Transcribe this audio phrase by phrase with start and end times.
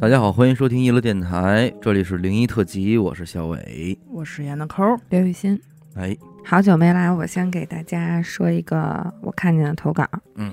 [0.00, 3.98] 大家好，欢迎收听一乐电台，这里是灵异特辑，我是小伟。
[4.08, 5.60] 我是闫的抠儿，刘雨欣，
[5.96, 10.06] 哎，好久没来，我先给大家说一个我看见的投稿。
[10.36, 10.52] 嗯，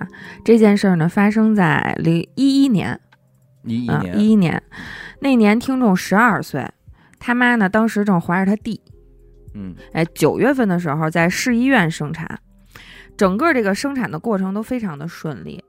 [0.00, 0.08] 啊，
[0.44, 3.00] 这件事儿呢发生在零一一年，啊，
[3.64, 4.62] 一一年，一一年，
[5.20, 6.68] 那年听众十二岁，
[7.20, 8.80] 他妈呢当时正怀着他弟，
[9.54, 9.76] 嗯。
[9.92, 12.40] 哎，九月份的时候在市医院生产，
[13.16, 15.62] 整个这个生产的过程都非常的顺利，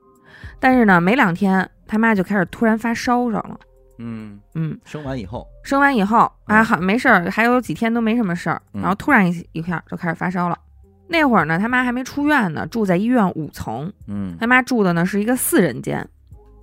[0.58, 3.58] 但是呢没两天他妈就开始突然发烧上了，
[3.98, 8.80] 嗯，嗯，生完以后，生完以后啊，嗯好没事儿，还有几天都没什么事儿，嗯。
[8.80, 10.58] 然后突然一一下就开始发烧了。
[11.06, 13.92] 那会儿呢，他妈还没出院呢，住在医院五层。
[14.06, 14.36] 嗯。
[14.40, 16.08] 他妈住的呢是一个四人间，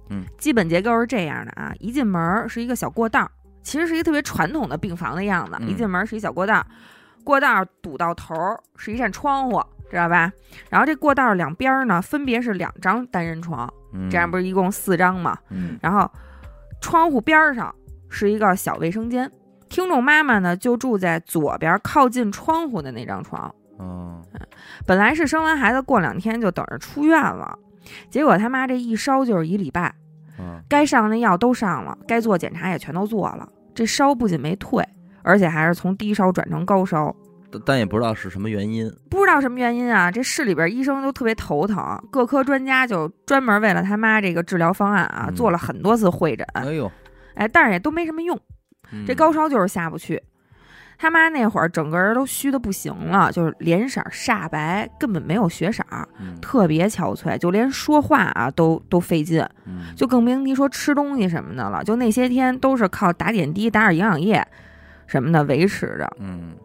[0.09, 5.55] 嗯，基本结构是这样的啊，一进门儿是一个小过道儿，其实是一个特别传统的病房的样子。
[5.59, 5.69] 嗯。
[5.69, 6.65] 一进门儿是一小过道儿，
[7.23, 10.31] 过道儿堵到头儿是一扇窗户，知道吧？
[10.69, 15.37] 然后这过道儿两边儿呢分别是两张单人床，嗯，这样不是一共四张嘛？
[15.49, 16.09] 嗯然后
[16.81, 17.75] 窗户边儿上
[18.09, 19.29] 是一个小卫生间。
[19.67, 23.53] 听众妈妈呢就住在左边靠近窗户的那张床。
[23.79, 24.21] 嗯，
[24.85, 27.57] 本来是生完孩子过两天就等着出院了，
[28.09, 29.93] 结果他妈这一烧就是一礼拜，
[30.39, 34.87] 嗯，该上的药都上了，该做检查也全都做了，这烧不仅没退，
[35.23, 37.15] 而且还是从低烧转成高烧。
[37.51, 46.91] 但但也不知道是什么原因，不知道什么原因啊，这市里边医生都特别头疼，各科专家就专门为了他妈这个治疗方案啊，嗯做了很多次会诊，哎呦，
[47.35, 48.39] 哎，但是也都没什么用。
[48.93, 50.21] 嗯这高烧就是下不去。
[50.97, 55.83] 他妈那会儿整个人都虚的不行了，就是脸色煞白，根本没有血色，
[56.19, 61.83] 嗯特别憔悴，就连说话啊都都费劲，嗯就更别提说吃东西什么的了。
[61.83, 64.47] 就那些天都是靠打点滴、打点营养液
[65.11, 66.09] 什么的维持着。
[66.19, 66.55] 嗯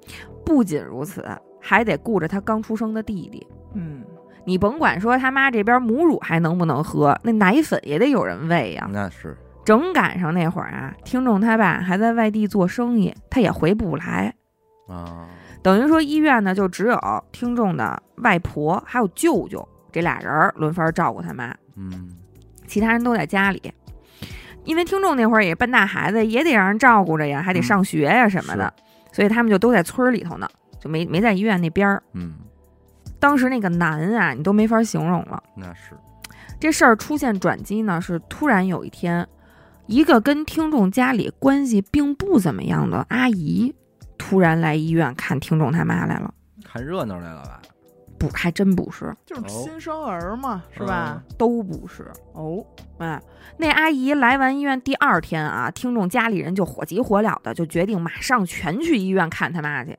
[0.44, 1.26] 不仅如此，
[1.60, 3.44] 还得顾着他刚出生的弟弟。
[3.74, 4.04] 嗯，
[4.44, 14.32] 你甭管说他妈这边母乳还能不能喝，那奶粉也得有人喂呀、那是，正赶上那会儿啊，听众他爸还在外地做生意，他也回不来。
[14.86, 15.26] 啊，
[15.62, 22.16] 等于说医院呢，就只有听众的外婆还有舅舅这俩人儿轮番照顾他妈，嗯
[22.68, 23.60] 其他人都在家里。
[24.66, 28.70] 因为听众那会儿也半大孩子，也得让人照顾着呀，还得上学呀什么的，
[29.12, 30.46] 所以他们就都在村儿里头呢，
[30.78, 32.02] 就没没在医院那边儿。
[32.12, 32.34] 嗯，
[33.18, 35.42] 当时那个难啊，你都没法形容了。
[35.56, 35.92] 那是，
[36.60, 39.26] 这事儿出现转机呢，是突然有一天，
[39.86, 43.74] 一个跟听众家里关系并不怎么样的阿姨，
[44.18, 46.34] 突然来医院看听众他妈来了。
[46.64, 47.62] 看热闹来了吧？
[48.18, 51.22] 不，还真不是，就是哦新生儿嘛，是吧？
[51.38, 52.10] 都不是。
[52.32, 52.64] 哦，
[52.98, 53.20] 哎，
[53.58, 59.96] 那阿姨来完医院第二天啊，听众家里人就火急火燎的，就决定马上全去医院看他妈去。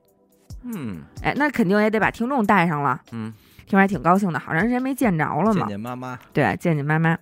[0.63, 3.00] 嗯哎，那肯定也得把听众带上了。
[3.12, 3.31] 嗯，
[3.66, 5.68] 听着还挺高兴的，好长时间没见着了嘛。
[5.68, 7.18] 见妈妈，对，见见妈妈，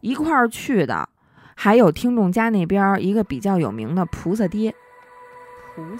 [0.00, 1.08] 一块儿去的，
[1.54, 4.74] 还有听众家那边儿一个比较有名的菩萨爹。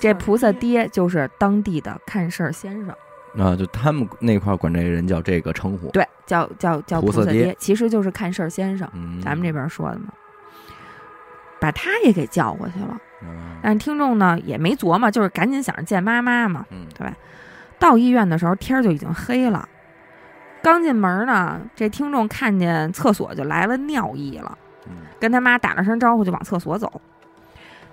[0.01, 2.95] 这菩萨爹就是当地的看事儿先生，
[3.37, 10.07] 啊，就他们那块儿管这个人叫这个称呼，对，叫叫叫菩萨爹其实就是看事儿先生，嗯，咱们这边说的嘛。
[11.61, 16.67] 把他也给叫过去了，嗯，但是听众呢也没琢磨，就是赶紧想着见妈妈嘛。
[16.71, 16.87] 嗯
[17.79, 19.69] 到医院的时候天儿就已经黑了，
[20.63, 24.57] 刚进门呢，这听众看见厕所就来了尿意了。
[24.87, 27.01] 嗯跟他妈打了声招呼就往厕所走，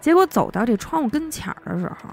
[0.01, 2.09] 结果走到这窗户跟前儿的时候，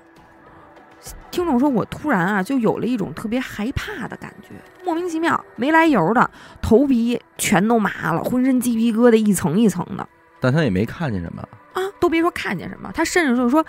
[1.30, 4.54] 听众说：“我突然啊，就有了一种特别害怕的感觉，
[4.84, 10.06] 莫名其妙、没来由的，头皮全都麻了，浑身鸡皮疙瘩一层一层的
[10.40, 11.42] 但他也没看见什么，
[11.74, 11.82] 啊！
[12.00, 13.64] 都别说看见什么，他甚至就是说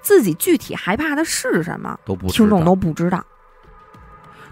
[0.00, 3.24] 自己具体害怕的是什么，都不听众都不知道。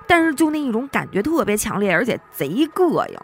[0.06, 3.18] 但是就那一种感觉特别强烈，而且贼膈应，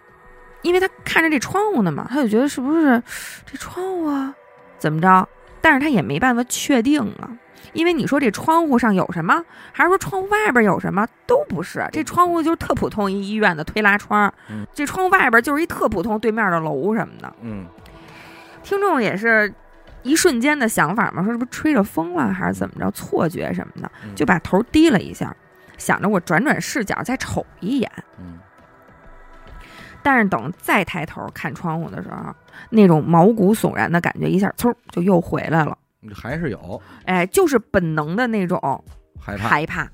[0.63, 3.03] 因为他看着这窗户呢嘛，他就觉得是不是
[3.45, 4.35] 这窗户啊
[4.79, 5.29] 怎么着？
[5.61, 7.29] 但是他也没办法确定啊，
[7.73, 11.87] 因为你说这窗户上有什么，还是说窗户外边有什么，都不是。
[11.93, 17.33] 这窗户就是特普通一医院的推拉窗，嗯这窗户外边就是一特普通对面的楼什么的。
[17.43, 17.67] 嗯
[18.63, 19.53] 听众也是
[20.03, 25.35] 一瞬间的想法嘛，说是不是吹着风了，还是怎么着，错觉什么的，嗯就把头低了一下，
[25.79, 27.91] 想着我转转视角再瞅一眼。
[28.19, 28.39] 嗯
[30.03, 32.35] 但是等再抬头看窗户的时候，
[32.71, 35.77] 那种毛骨悚然的感觉一下，嗖就又回来了。
[36.15, 38.59] 还是有哎，就是本能的那种
[39.21, 39.91] 害怕，害怕，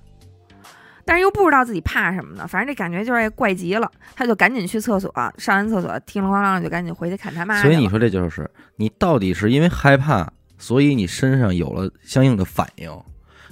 [1.05, 2.47] 但是又不知道自己怕什么呢。
[2.47, 7.61] 反正这感觉就是怪极了，他就赶紧去厕所，上完厕所叮铃咣啷就赶紧回去看他妈。
[7.61, 12.91] 所以你说这就是你到底是因为害怕，所以你身上有了相应的反应，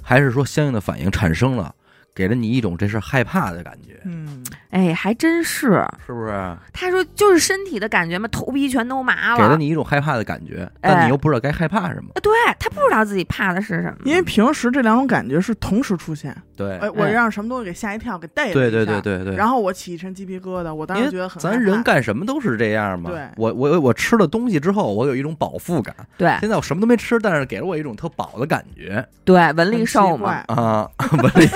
[0.02, 1.74] 还是说相应的反应产生了，
[2.14, 5.84] 给了你一种这是害怕的感觉，嗯，哎，还真是。
[6.06, 6.56] 是不是？
[6.72, 9.56] 他说就是身体的感觉嘛，头皮全都麻了给了了。
[9.56, 12.10] 你一种害怕的感觉，哎但你又不知道该害怕什么。
[12.14, 19.34] 呃对他不知道自己怕的是什么，因为平时这两种感觉是同时出现，对哎，我让什么东西给吓一跳，给逮了对对一下对对对。
[19.36, 23.10] 然后我起一身鸡皮疙瘩，我当时觉得很咱人干什么都是这样嘛。
[23.10, 25.94] 对我我我吃了东西之后，我有一种饱腹感。
[26.16, 30.42] 对现在我什么都没吃，但是给了我一种特饱的感觉对文丽瘦嘛。
[30.46, 30.88] 怪啊！
[31.22, 31.48] 文丽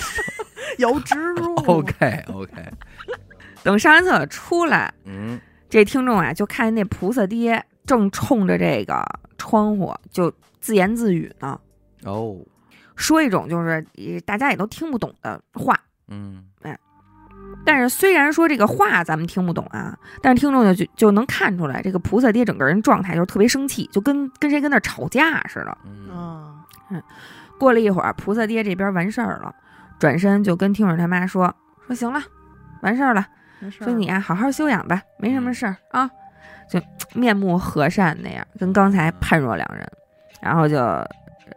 [0.82, 2.52] 有植入，OK OK，
[3.62, 5.40] 等上完厕所出来，嗯。
[5.68, 9.04] 这听众啊就看见那菩萨爹正冲着这个
[9.36, 11.60] 窗户就自言自语呢，
[12.04, 12.36] 哦。
[12.96, 13.86] 说一种就是
[14.24, 15.78] 大家也都听不懂的话。
[16.06, 16.44] 嗯。
[16.62, 16.78] 哎。
[17.66, 25.78] 但是虽然说这个话咱们听不懂啊，但是听众就就就能看出来，这个菩萨爹整个人状态就是特别生气，就跟跟谁跟那儿吵架似的。
[25.84, 26.54] 嗯。
[26.90, 27.02] 嗯，
[27.58, 29.54] 过了一会儿，菩萨爹这边完事儿了，
[29.98, 31.54] 转身就跟听众他妈说
[31.86, 32.20] 说行了，
[32.82, 33.26] 完事儿了，
[33.70, 36.08] 说你啊好好休养吧，没什么事儿啊，
[36.70, 36.80] 就
[37.14, 39.90] 面目和善那样，跟刚才判若两人，
[40.40, 40.76] 然后就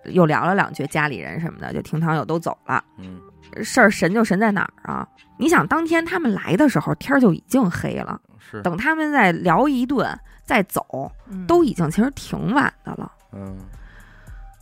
[0.05, 2.83] 又聊了两句家里人什么的，就听堂友都走了。
[2.97, 3.19] 嗯
[3.63, 5.05] 事儿神就神在哪儿啊？
[5.37, 10.07] 你想当天他们来的时候，天儿就已经黑了，是等他们再聊一顿
[10.45, 13.11] 再走，嗯都已经其实挺晚的了。
[13.33, 13.57] 嗯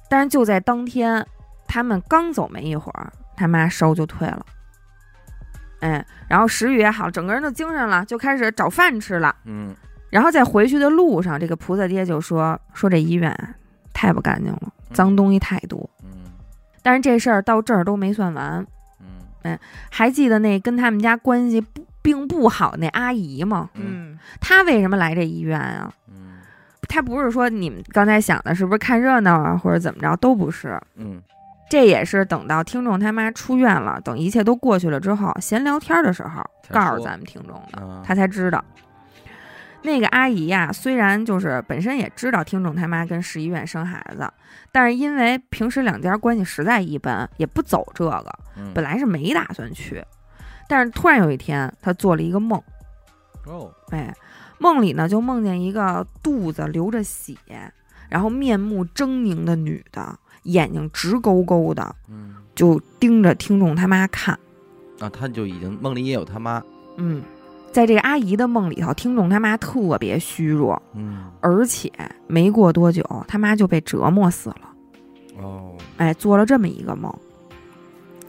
[0.10, 1.24] 但是就在当天，
[1.68, 4.45] 他们刚走没一会儿，他妈烧就退了。
[5.80, 9.33] 哎，然后食欲也好，整个人都精神了，就开始找饭吃了。
[9.45, 9.74] 嗯
[10.09, 13.56] 然后在回去的路上，这个菩萨爹就说：“说这医院啊
[13.94, 15.89] 太不干净了，脏东西太多。
[16.03, 16.09] 嗯
[16.81, 18.65] 但是这事儿到这儿都没算完，
[19.00, 19.07] 嗯
[19.44, 19.59] 哎
[19.89, 23.69] 还记得那跟他们家关系不并不好那阿姨吗？
[23.75, 25.94] 嗯她为什么来这医院啊？
[26.07, 26.39] 嗯
[26.89, 30.81] 她不是说你们刚才想的是不是看热闹啊，或者怎么着，都不是。
[30.95, 31.21] 嗯
[31.69, 38.63] 这也是等到听众他妈出院了，等一切都过去了之后，闲聊天的时候告诉咱们听众的，啊他才知道。
[39.81, 44.30] 那个阿姨呀、虽然就是本身也知道听众他妈跟市医院生孩子，
[44.74, 50.04] 但是因为平时两家关系实在一般，也不走这个，嗯本来是没打算去。
[50.68, 52.62] 但是突然有一天，她做了一个梦，
[53.45, 54.13] 哦哎，
[54.57, 57.38] 梦里呢就梦见一个肚子流着血，
[58.10, 62.36] 然后面目狰狞的女的，眼睛直勾勾的，嗯。
[62.56, 64.38] 就盯着听众他妈看。
[65.00, 66.62] 啊，他就已经梦里也有他妈。
[66.97, 67.24] 嗯，
[67.71, 71.31] 在这个阿姨的梦里头，听众他妈特别虚弱，嗯。
[71.39, 71.89] 而且
[72.27, 74.75] 没过多久，他妈就被折磨死了。
[75.38, 75.74] 哦。
[75.95, 77.13] 哎，做了这么一个梦。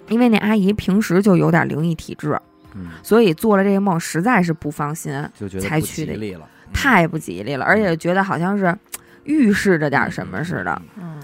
[0.08, 2.38] 因为那阿姨平时就有点灵异体质，
[2.74, 2.90] 嗯。
[3.02, 6.72] 所以做了这个梦实在是不放心，就觉得不才去的吉利了，嗯。
[6.72, 8.76] 太不吉利了，而且觉得好像是
[9.24, 11.20] 预示着点什么似的，嗯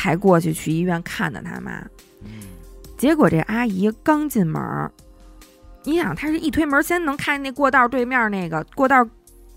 [0.00, 1.72] 才过去去医院看的他妈。
[2.24, 2.30] 嗯。
[2.96, 4.90] 结果这阿姨刚进门儿，
[5.84, 9.06] 你想，她是一推门先能看见那过道对面那个过道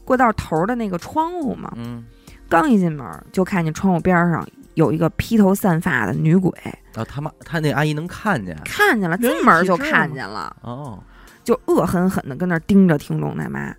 [0.04, 1.72] 过道头的那个窗户嘛？
[1.78, 2.04] 嗯。
[2.50, 6.52] 刚一进门就看见窗户边上有一个披头散发的女鬼，
[6.94, 8.56] 啊他妈他那阿姨能看见？
[8.66, 11.02] 看见了，进门就看见了，哦，
[11.44, 13.74] 就恶狠狠的跟那儿盯着听众他妈，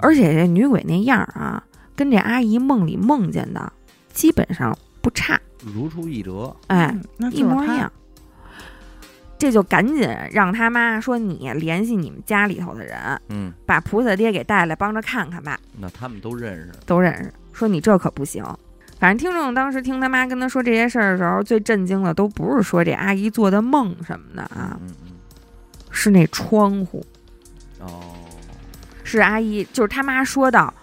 [0.00, 1.62] 而且这女鬼那样啊，
[1.96, 3.72] 跟这阿姨梦里梦见的
[4.12, 5.40] 基本上不差，
[5.72, 6.96] 如出一辙，哎，
[7.30, 7.90] 一模一样。
[9.38, 12.98] 这就赶紧让他妈说你联系你们家里头的人，
[13.28, 17.32] 嗯，把菩萨爹给带来，帮着看看吧，那他们都认识，都认识。
[17.52, 18.44] 说你这可不行。
[18.98, 25.12] 反正听众当时听他妈跟他说这些事儿的时候，最震惊的都不是说这阿姨做的梦什么的啊，嗯嗯
[25.92, 27.06] 是那窗户，
[27.80, 28.02] 嗯哦，
[29.04, 30.74] 是阿姨，就是他妈说到，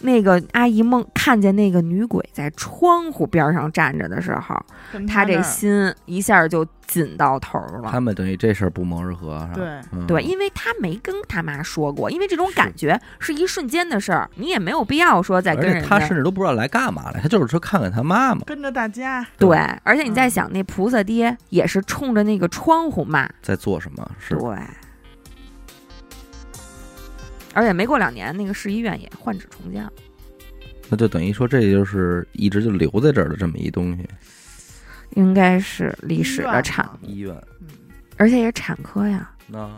[0.00, 4.58] 那个阿姨梦看见那个女鬼在窗户边上站着的时候，
[5.06, 7.90] 她这心一下就紧到头了。
[7.90, 9.50] 他们等于这事儿不谋而合，是吧？
[9.54, 9.64] 对。
[9.92, 10.06] 嗯。
[10.06, 13.34] 对，因为他没跟他妈说过，因为这种感觉是。
[13.34, 15.80] 一瞬间的事儿，你也没有必要说再跟人家。
[15.80, 20.30] 且他甚至都不知道来干嘛来，他就是说看看他妈妈，跟着大家，对，而且你在嗯。
[20.30, 24.36] 想，那菩萨爹也是冲着那个窗户骂，在做什么，是。
[24.36, 24.56] 对。
[27.54, 29.92] 而且没过两年，那个市医院也换址重建了。
[30.90, 34.06] 那就等于说这就是一直就留在这儿的这么一东西，
[35.14, 37.68] 应该是历史的产物，医院嗯，
[38.18, 39.30] 而且也是产科呀。
[39.46, 39.70] 那。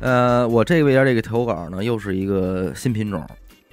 [0.00, 3.26] 呃，我这边这个投稿呢，又是一个新品种。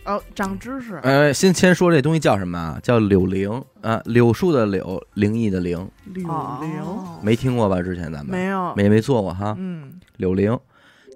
[0.05, 2.79] 哦，长知识，呃，先先说这东西叫什么啊？
[2.81, 5.77] 叫柳灵啊，柳树的柳，灵异的灵，
[6.13, 7.79] 柳灵哦没听过吧？
[7.81, 9.55] 之前咱们没有，没没做过哈。
[9.57, 10.57] 嗯柳灵，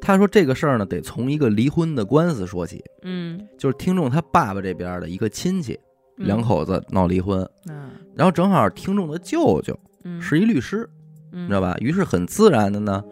[0.01, 5.79] 他说这个事儿呢，得从一个离婚的官司说起，嗯，就是听众他爸爸这边的一个亲戚，
[6.17, 10.89] 嗯两口子闹离婚，嗯然后正好听众的舅舅嗯是一律师，
[11.31, 11.61] 你你知道？
[11.61, 11.75] 吧？
[11.79, 13.03] 于是很自然的呢，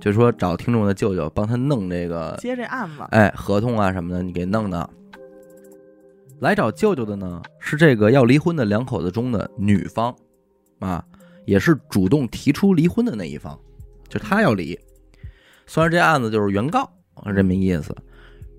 [0.00, 4.88] 就说找听众的舅舅帮他弄这个，接这案子，哎，合同啊什么的，你给弄弄。
[6.40, 10.14] 来找舅舅的呢，是这个要离婚的两口子中的女方，
[10.80, 11.04] 啊，
[11.44, 13.58] 也是主动提出离婚的那一方，
[14.08, 14.78] 就他要离。
[15.66, 16.88] 算是这案子就是原告，
[17.26, 17.94] 是这么意思。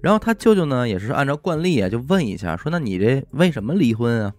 [0.01, 4.33] 然后他舅舅呢，也是按照惯例啊，就问一下，说那你这为什么离婚啊？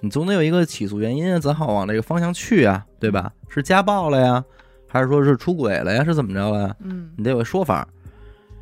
[0.00, 3.32] 你总得有一个起诉原因啊，咱好往这个方向去啊，对吧？
[3.48, 4.44] 是家暴了呀，
[4.86, 6.04] 还是说是出轨了呀？
[6.04, 6.76] 是怎么着了呀？
[6.80, 7.88] 嗯你得有个说法。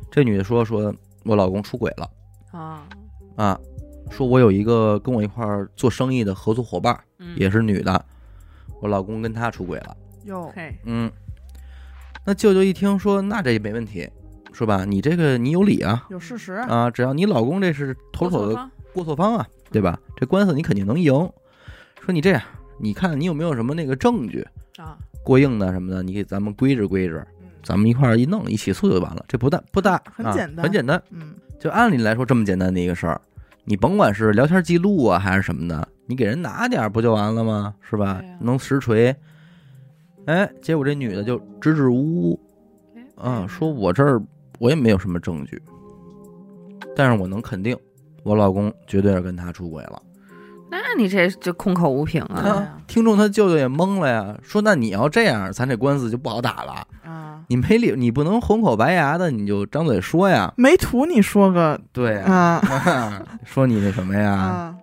[0.09, 0.93] 这女的说：“说
[1.23, 2.09] 我老公出轨了
[2.51, 2.83] 啊，
[3.37, 3.59] 啊，
[4.09, 8.05] 说我有一个跟我一块儿做生意的合作伙伴，嗯也是女的，
[8.81, 9.95] 我老公跟她出轨了。
[10.25, 10.51] 哟，
[10.83, 11.09] 嗯，
[12.25, 14.07] 那舅舅一听说，那这也没问题，
[14.53, 19.99] 说吧，你这个你有理啊有事实，啊，只要你老公这是妥妥的的过错方啊，对吧？
[20.15, 21.13] 这官司你肯定能赢。
[21.99, 22.41] 说你这样，
[22.79, 24.45] 你看你有没有什么那个证据
[24.77, 27.25] 啊，过硬的什么的，你给咱们规制规制，
[27.63, 31.01] 咱们一块儿一弄一起诉就完了，这不大不大，啊很简单很简单。
[31.09, 33.21] 嗯就按理来说这么简单的一个事儿，
[33.65, 37.73] 你甭管是聊天记录啊还是什么的，你给人拿点儿不就完了吗？
[37.87, 38.21] 是吧？
[38.39, 39.15] 能实锤。
[40.25, 42.39] 哎，结果这女的就支支吾吾
[42.95, 44.21] 哎啊，说我这儿
[44.59, 45.61] 我也没有什么证据，
[46.95, 47.77] 但是我能肯定，
[48.23, 50.01] 我老公绝对是跟她出轨了。
[50.69, 52.77] 那你这就空口无凭啊！
[52.87, 56.87] 听众他舅舅也懵了呀，说那你要这样，咱这官司就不好打了。
[57.03, 60.53] 啊，你没理，你不能红口白牙的，你就张嘴说呀。
[60.55, 64.31] 没图你说个对呀、啊 说你那什么呀？
[64.31, 64.75] 啊，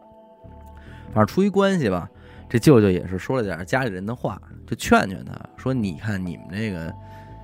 [1.15, 2.11] 反正出于关系吧，
[2.49, 6.93] 这舅舅也是说了点家里人的话，就劝劝他说：“你看你们这个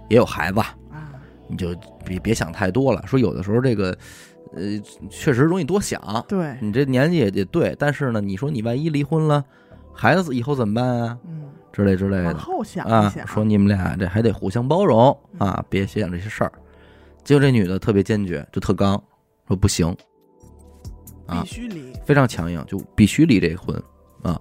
[0.08, 1.12] 也有孩子，啊，
[1.48, 3.06] 你就别别想太多了。
[3.06, 3.96] 说有的时候这个，
[4.54, 4.80] 呃，
[5.10, 6.24] 确实容易多想。
[6.26, 9.44] 对，你这年纪也也对，但是呢，你说你万一离婚了，
[9.92, 11.18] 孩子以后怎么办啊？
[11.26, 13.12] 嗯，之类之类的往后想啊，。
[13.26, 16.52] 说你们俩这还得互相包容啊，别想这些事儿。
[17.22, 19.02] 结果这女的特别坚决，就特刚，
[19.48, 19.94] 说不行，
[21.26, 23.76] 啊必，须离，非常强硬，就必须离这婚
[24.22, 24.40] 啊！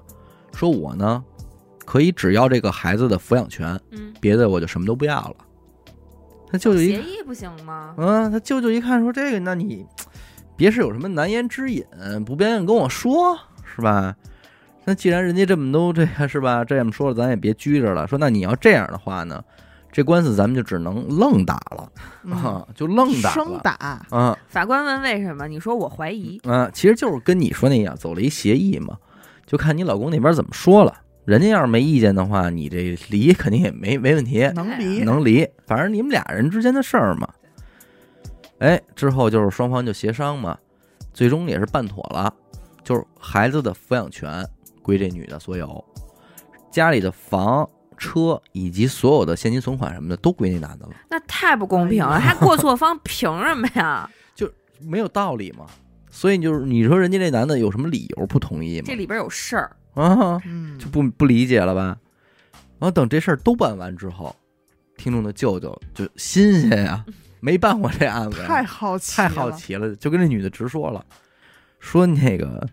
[0.63, 1.21] 说我呢，
[1.83, 5.35] 可以只要这个孩子的抚养权，嗯，别的我就什么都不要了。
[6.49, 7.93] 他舅舅一协议不行吗？
[7.97, 9.85] 嗯，他舅舅一看说这个，那你
[10.55, 11.83] 别是有什么难言之隐，
[12.25, 13.37] 不便跟我说
[13.75, 14.15] 是吧？
[14.85, 18.07] 那既然人家这么都这个是吧，这么说了，咱也别拘着了。
[18.07, 19.43] 说那你要这样的话呢，
[19.91, 21.91] 这官司咱们就只能愣打了
[22.23, 24.37] 嗯啊，就愣打了生打，啊。
[24.47, 25.45] 法官问为什么？
[25.45, 26.39] 你说我怀疑。
[26.45, 28.97] 啊，其实就是跟你说那样，走了一协议嘛，
[29.45, 31.01] 就看你老公那边怎么说了。
[31.25, 35.47] 人家要是没意见的话，你这离肯定也没没问题，能离，能离。
[35.65, 37.29] 反正你们俩人之间的事儿嘛。
[38.59, 40.57] 哎，之后就是双方就协商嘛，
[41.13, 42.33] 最终也是办妥了，
[42.83, 44.45] 就是孩子的抚养权
[44.81, 45.83] 归这女的所有，
[46.69, 54.09] 家里的房、车以及所有的现金存款什么的都归那男的了，那太不公平了，他过错方凭什么呀？
[54.35, 55.65] 就没有道理嘛。
[56.15, 58.93] 所以就是你说人家这男的有什么理由不同意吗这？
[58.93, 59.75] 里边有事儿。
[59.95, 61.97] 啊，嗯，就不不理解了吧？
[62.77, 64.35] 然后等这事儿都办完之后，
[64.95, 67.03] 听众的舅舅就新鲜呀，
[67.41, 71.03] 没办过这案子，太好奇，太好，奇了，就跟这女的直说了，
[71.79, 72.67] 说那个，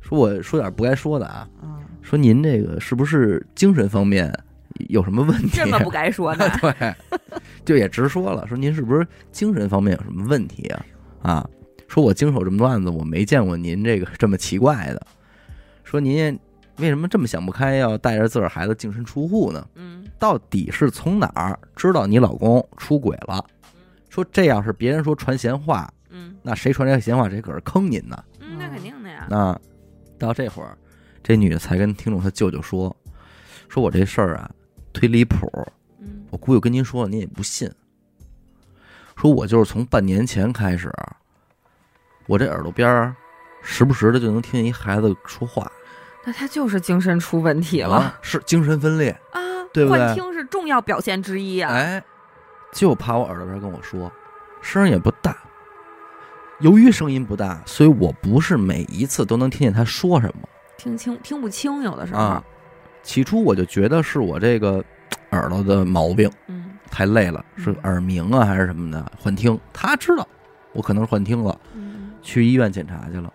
[0.00, 4.32] 说我说点不该说的啊，嗯，说您这个是不是精神方面
[4.88, 5.50] 有什么问题？
[5.54, 6.94] 这么不该说的， 对，
[7.64, 10.86] 就也直说了，说您是不是精神方面有什么问题啊？
[11.22, 11.50] 啊，
[11.94, 15.06] 说我经手这么多案子，我没见过您这个 这么奇怪的，
[15.84, 16.36] 说您
[16.78, 19.64] 为什么这么想不开，要带着自个儿孩子净身出户呢？
[19.76, 23.46] 嗯，到底是从哪儿知道你老公出轨了？
[24.10, 28.24] 说这要是别人说传闲话，嗯那谁传这个闲话，谁可是坑您呢？
[28.40, 29.28] 嗯，那肯定的呀。
[29.30, 29.56] 那
[30.18, 30.76] 到这会儿，
[31.22, 32.94] 这女的才跟听众她舅舅说，
[33.68, 34.50] 说我这事儿啊
[34.92, 35.48] 忒离谱，
[36.00, 37.70] 嗯我估计跟您说了您也不信。
[39.14, 40.92] 说我就是从半年前开始，
[42.26, 43.14] 我这耳朵边儿
[43.62, 45.70] 时不时的就能听见一孩子说话，
[46.24, 49.40] 那他就是精神出问题了啊，是精神分裂，啊！
[49.72, 51.72] 对不对幻听是重要表现之一啊。
[51.72, 52.02] 哎，
[52.72, 54.10] 就趴我耳朵边跟我说，
[54.60, 55.36] 声儿也不大。
[56.60, 62.20] 由于声音不大，所以我不是每一次都能听见他说什么听清听不清，有的时候。
[62.20, 62.44] 啊。
[63.02, 64.82] 起初我就觉得是我这个
[65.30, 69.58] 耳朵的毛病嗯太累了，是嗯耳鸣啊还是什么的幻听。
[69.74, 70.26] 他知道
[70.72, 73.32] 我可能是幻听了，嗯，去医院检查去了。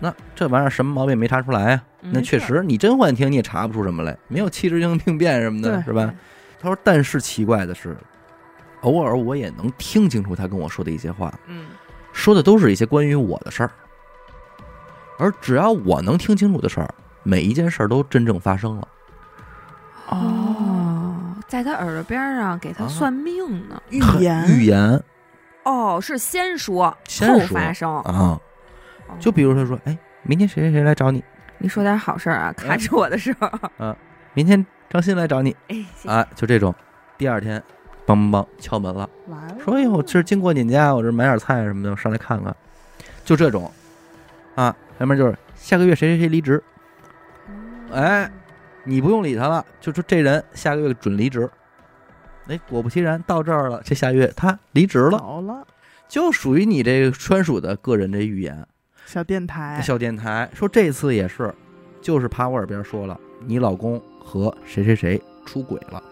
[0.00, 6.12] 那这玩意儿什么毛病没查出来呀、嗯那确实，你真幻听你也查不出什么来，没有器质性病变什么的，是吧？
[6.60, 7.96] 他说，但是奇怪的是，
[8.80, 11.66] 偶尔我也能听清楚他跟我说的一些话，嗯
[12.12, 13.70] 说的都是一些关于我的事儿。
[15.18, 18.88] 而只要我能听清楚的事儿，每一件事儿都真正发生了。
[20.10, 21.16] 哦，
[21.48, 23.82] 在他耳朵边上给他啊算命呢。
[23.90, 25.02] 预很言预言
[25.68, 27.94] 哦，是先说先后说发生。
[28.00, 28.40] 啊，哦
[29.20, 31.22] 就比如说说，哎，明天谁谁谁来找你，
[31.58, 33.50] 你说点好事儿啊，嗯卡着我的时候，
[34.32, 36.74] 明天张鑫来找你哎，谢谢啊，就这种。
[37.18, 37.62] 第二天，
[38.06, 42.54] 梆梆梆敲门了，完了，说：“哎呦，我这是经过你家，我这买点菜什么的，我上来看看。”
[43.24, 43.70] 就这种
[44.54, 46.62] 啊，要不然就是下个月谁谁谁离职，
[47.92, 48.30] 哎，
[48.84, 51.50] 你不用理他了，就说这人下个月准离职。
[52.48, 55.66] 哎，果不其然，到这儿了，这下月他离职了，好了，
[56.08, 58.66] 就属于你这个专属的个人这预言。
[59.06, 61.54] 小电台，小电台说这次也是，
[62.00, 66.02] 就是趴我耳边说了，你老公和谁谁谁出轨了，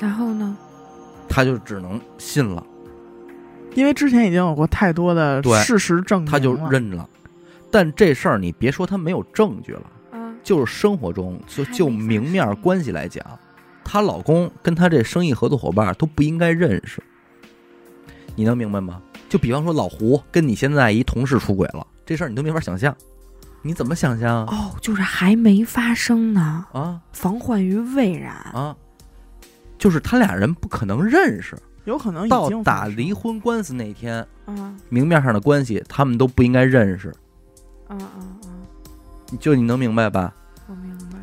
[0.00, 0.56] 然后呢？
[1.28, 2.64] 他就只能信了，
[3.74, 7.08] 因为之前已经有过太多的对事实证明了，他就认了。
[7.70, 13.22] 但这事儿你别说他没有证据了，啊，就是生活中就就明面关系来讲，
[13.90, 17.02] 她老公跟她这生意合作伙伴都不应该认识，
[18.36, 19.00] 你能明白吗？
[19.30, 22.94] 就比方说老胡跟你现在一同事出轨了，这事儿你都没法想象，
[23.62, 24.54] 你怎么想象啊？
[24.54, 28.34] 哦，就是还没发生呢，啊防患于未然。
[28.52, 28.76] 啊！
[29.78, 37.08] 就是他俩人不可能认识，有可能已到经打离婚官司那天，啊明面上的关系他们都不应该认识，
[37.86, 38.52] 啊啊啊！
[39.40, 40.34] 就你能明白吧？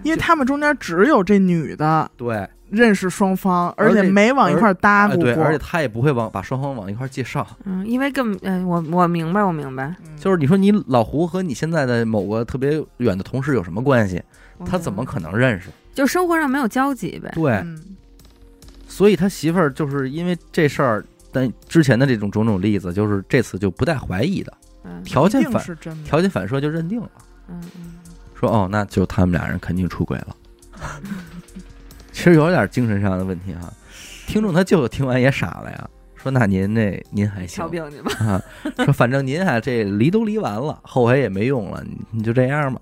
[0.05, 5.33] 因为他们中间只有这女的对，认识双方，而且且没往一块搭过对。
[5.33, 7.45] 而且他也不会往把双方往一块介绍。
[7.65, 9.93] 嗯，因为根本，嗯、我我明白，我明白。
[10.05, 14.21] 嗯就是你说你老胡和你现在的某个特别远的同事有什么关系？
[14.65, 15.03] 他怎么？
[15.03, 15.69] 可能认识？
[15.93, 17.31] 就生活上没有交集呗。
[17.35, 17.77] 对，嗯
[18.87, 24.53] 所以他媳妇儿就是因为这事儿，但之前的这种种种例子，就是这次就不带怀疑的，
[24.85, 26.07] 嗯条件反是真的。
[26.07, 27.09] 条件反射就认定了，
[27.49, 27.94] 嗯嗯
[28.39, 30.35] 说哦，那就他们俩人肯定出轨了。
[32.11, 33.71] 其实有点精神上的问题哈，
[34.27, 38.11] 听众他舅舅听完也傻了呀，说那您这您还行瞧病去吧。
[38.25, 38.41] 啊，
[38.85, 42.81] 说反正您还这离都离完了，后悔也没用了，你你就这样吧。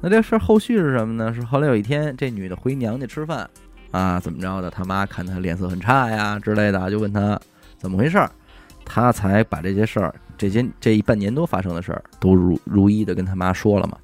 [0.00, 1.32] 那这事儿后续是什么呢？
[1.32, 3.48] 是后来有一天，这女的回娘家吃饭
[3.90, 4.70] 啊，怎么着的？
[4.70, 7.40] 他妈看她脸色很差呀之类的，就问她
[7.78, 8.30] 怎么回事儿，
[8.84, 13.96] 她才把这些事儿，这些这一半年多发生的事儿，都如如一的跟他妈说了嘛。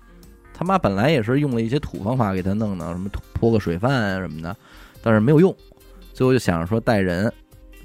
[0.60, 4.54] 他妈本来也是用了一些土方法给他弄的，什么泼个水饭啊什么的，
[5.02, 5.56] 但是没有用，
[6.12, 7.32] 最后就想着说带人，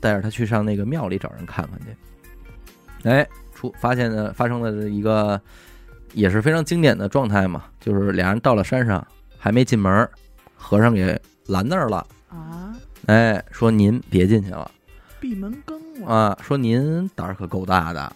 [0.02, 3.10] 带着他去上那个庙里找人看看去。
[3.10, 5.40] 哎，出发现的发生了一个
[6.12, 9.08] 也是非常经典的状态嘛，就是俩人到了山上，
[9.38, 10.10] 还没进门，
[10.58, 12.06] 和尚给拦那儿了。
[12.28, 14.70] 啊，哎，说您别进去了
[15.22, 16.14] 闭门羹啊！
[16.14, 16.38] 啊！
[16.42, 18.16] 说您胆儿可够大的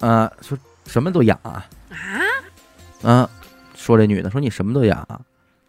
[0.00, 0.30] 啊！
[0.42, 3.30] 说什么都养啊啊，啊！
[3.80, 5.22] 说这女的说你什么都养啊，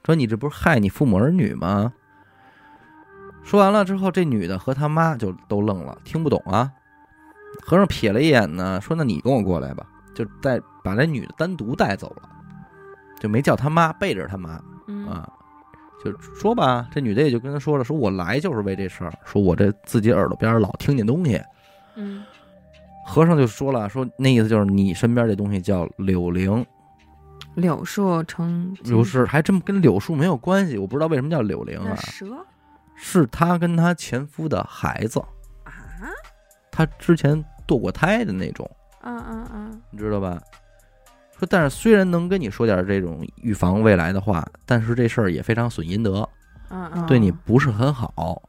[0.06, 1.94] 说你这不是害你父母儿女吗？
[3.42, 6.70] 说完了之后，这女的和他妈就都愣了，听不懂啊。
[7.62, 12.30] 和尚瞥了一眼呢，说：“那你跟我过来吧。”就带把这女的单独带走了，
[13.18, 15.28] 就没叫他妈，背着他妈嗯啊，
[16.04, 21.42] 就说吧，这女的也就跟他说了，说我来就是为这事儿，说我这自己耳朵边老听见东西。
[21.96, 22.24] 嗯
[23.06, 26.64] 和尚就说了，说那意思就是你身边这东西叫柳灵，
[27.56, 32.26] 柳树成柳树还真跟柳树没有关系，我不知道为什么叫柳灵啊，蛇？
[32.96, 35.20] 是她跟她前夫的孩子，
[35.64, 35.74] 啊？
[36.72, 38.70] 她之前堕过胎的那种，
[39.02, 39.72] 啊啊啊！
[39.90, 40.42] 你知道吧？
[41.38, 46.28] 说但是虽然能跟你说点这种预防未来的话，但是这事儿也非常损阴德，
[46.70, 48.42] 嗯嗯，对你不是很好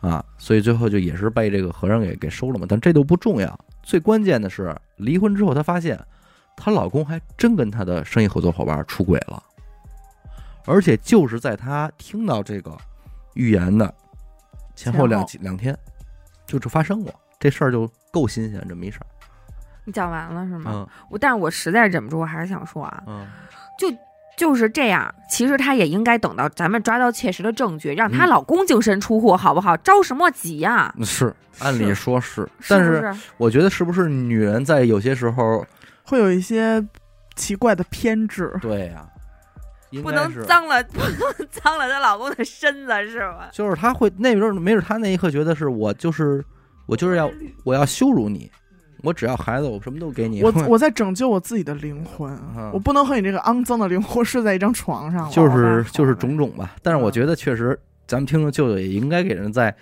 [0.00, 2.66] 啊，所以最后就也是被这个和尚给给收了嘛。
[2.68, 5.98] 但这都不重要，最关键的是离婚之后，他发现
[6.56, 9.42] 她老公还真跟她的生意合作伙伴出轨了，
[10.66, 12.76] 而且就是在她听到这个
[13.34, 13.92] 预言的
[14.74, 15.76] 前后两前两天，
[16.46, 19.06] 就这发生过这事儿，就够新鲜这么一事儿。
[19.84, 20.70] 你讲完了是吗？
[20.74, 23.26] 嗯我但是我实在忍不住，我还是想说啊，嗯，
[24.36, 25.14] 就是这样。
[25.30, 29.76] 其实她也应该等到咱们抓到切实的证据，让她嗯老公净身出户，好不好？
[29.76, 33.14] 着什么急呀、是按理说是，是但不是？
[33.36, 35.64] 我觉得是不是女人在有些时候，
[36.04, 36.86] 会有一些
[37.34, 38.50] 奇怪的偏执。
[38.60, 39.06] 对呀、
[39.90, 43.48] 应 不能脏了，不能脏了她老公的身子，是吧？
[43.52, 46.44] 就是她会那时候没准她那一刻觉得是我就是
[46.86, 47.30] 我就是要
[47.64, 48.50] 我要羞辱你，
[49.02, 55.30] 我只要孩子我什么都给你，我我在拯救我自己的灵魂嗯，我不能和你这个肮脏的灵魂睡在一张床上。
[55.30, 56.74] 就是就是种种吧。
[56.82, 59.74] 但是我觉得确实，咱们听众舅舅也应该给人在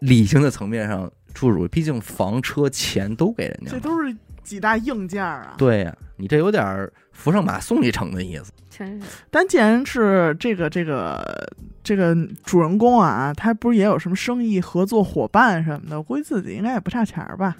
[0.00, 3.78] 理性的层面上出主意，毕竟房车钱都给人家了。
[3.78, 5.54] 这都是几大硬件儿啊。
[5.58, 8.52] 对呀、你这有点儿扶上马送一程的意思。
[8.70, 15.98] 真是，但既然是这个这个这个主人公啊，他不是也有什么生意合作伙伴什么的？
[15.98, 17.54] 我估计自己应该也不差钱儿吧？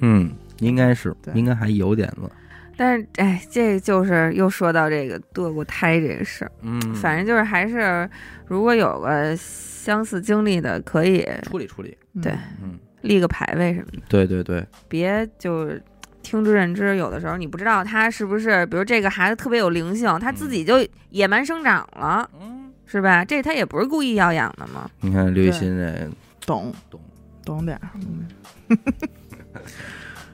[0.00, 2.30] 嗯，应该是，应该还有点子。
[2.76, 8.08] 但是哎，这就是又说到这个堕过胎这个事儿，嗯，反正就是还是
[8.46, 11.96] 如果有个相似经历的，可以处理处理。
[12.14, 15.82] 嗯对嗯，立个牌位什么的，对对对，别就是。
[16.22, 23.24] 听之任之，有的时候你不知道他是不是，比如这个孩子特别有灵性，他自己就野蛮生长了，嗯，是吧？
[23.24, 24.90] 这他也不是故意要养的嘛。
[25.00, 26.10] 你看刘雨欣这
[26.46, 26.72] 懂。
[26.88, 27.00] 懂。
[27.44, 27.90] 懂点儿。
[27.94, 28.78] 嗯。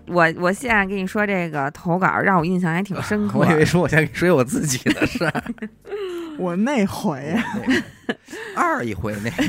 [0.09, 3.38] 我我现在跟你说这个投稿，让我印象还挺深刻。
[3.38, 5.44] 我以为说我先给你说我自己的事儿，
[6.38, 7.37] 我那回。
[8.57, 9.44] 二一回那个，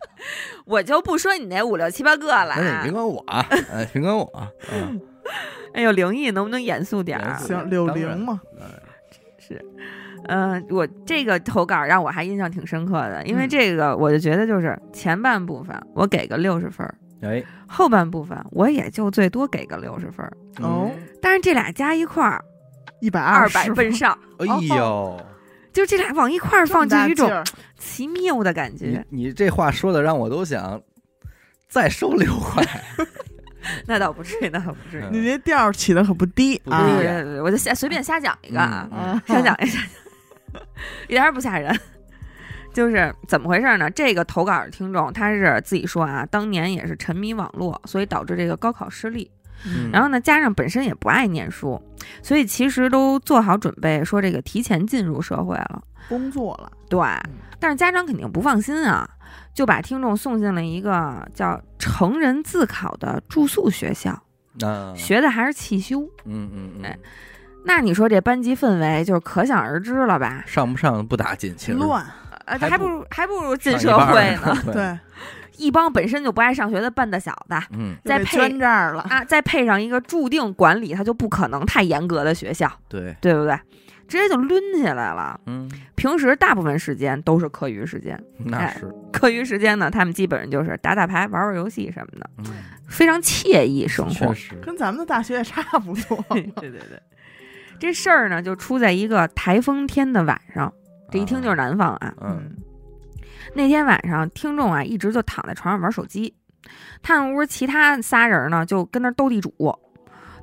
[0.64, 2.54] 我就不说你那五六七八个了。
[2.56, 2.92] 那你啊别。
[2.92, 3.24] 管我
[3.92, 5.00] 别管我啊，嗯，
[5.74, 8.40] 哎呦，灵异能不能严肃点儿行柳当然玲嘛，
[9.38, 9.64] 是，
[10.24, 13.48] 嗯、我这个投稿让我还印象挺深刻的，因为嗯。
[13.48, 22.44] 这个我就觉得就是前半部分我给个六十分儿，哎，后半部分我也就最多给个六十分儿，哦嗯，但是这俩加一块儿
[23.00, 25.20] 一百二十百奔上，哎呦，
[25.72, 27.44] 就这俩往一块儿放，就有一种
[27.78, 29.06] 奇妙的感你觉。
[29.08, 30.80] 你这话说的让我都想
[31.68, 32.62] 再收六块，
[33.86, 35.02] 那倒不至于，那倒不至于。
[35.04, 36.86] 嗯你这调儿起的可不低啊！
[36.96, 39.80] 对对对，我就瞎随便瞎讲一个啊，瞎讲一下，
[41.06, 41.78] 一点儿也不吓人。
[42.72, 43.90] 就是怎么回事呢？
[43.90, 49.30] 这个投稿的听众他是自己说啊，当年也是沉迷网络，所以导致这个高考失利。
[49.64, 51.80] 嗯然后呢，加上本身也不爱念书，
[52.22, 55.82] 所以其实都做好准备，说这个提前进入社会了。
[56.08, 57.00] 工作了，对，
[57.60, 59.08] 但是家长肯定不放心啊，
[59.54, 64.10] 就把听众送进了一个叫成人自考的住宿学校，
[64.62, 66.00] 啊学的还是汽修。
[66.24, 66.98] 嗯嗯嗯哎，
[67.64, 70.42] 那你说这班级氛围就是可想而知了吧？
[70.46, 72.04] 上不上不打紧，其实乱，
[72.46, 74.56] 呃，还不如还不如进社会呢。
[74.66, 74.98] 对，对，
[75.62, 83.58] 一帮本身就不爱上学的笨的小子嗯，再配这儿了，啊，再配上一个注定管理他就不可能太严格的学校，对，对不对？
[84.08, 85.40] 直接就抡起来了。
[85.46, 92.44] 嗯，平时大部分时间都是课余时间，哎那是，课余时间呢，他们基本上就是打打牌、玩玩游戏什么的，嗯，
[92.88, 94.34] 非常惬意生活确。
[94.34, 96.22] 实，跟咱们的大学也差不多。
[96.60, 97.00] 对对对，
[97.78, 100.70] 这事儿呢就出在一个台风天的晚上，
[101.10, 102.12] 这一听就是南方啊。
[102.20, 102.54] 嗯，
[103.54, 106.34] 那天晚上，听众啊一直就躺在床上玩手机，
[107.02, 109.52] 他们屋其他仨人呢就跟那斗地主。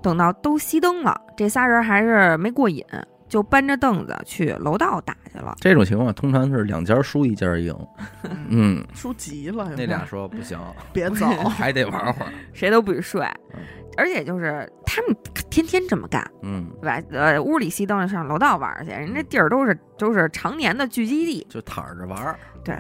[0.02, 2.86] 等到都熄灯了，这仨人还是没过瘾，
[3.30, 5.56] 就搬着凳子去楼道打去了。
[5.62, 7.74] 这种情况通常是两家输一家赢，
[8.50, 10.60] 嗯，输急了，那俩说不行，
[10.92, 13.22] 别走， 还得玩会儿，谁都不许睡
[13.54, 13.60] 嗯，
[13.98, 15.16] 而且就是他们
[15.50, 17.02] 天天这么干，嗯，对吧？
[17.12, 22.76] 呃，屋里熄灯了，上楼道玩去，人家地儿都是都是常年的聚集地，就躺着玩儿，对，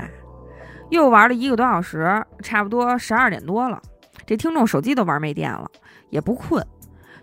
[0.89, 3.79] 又玩了一个多小时，差不多十二点多了。
[4.25, 5.69] 这听众手机都玩没电了，
[6.09, 6.63] 也不困，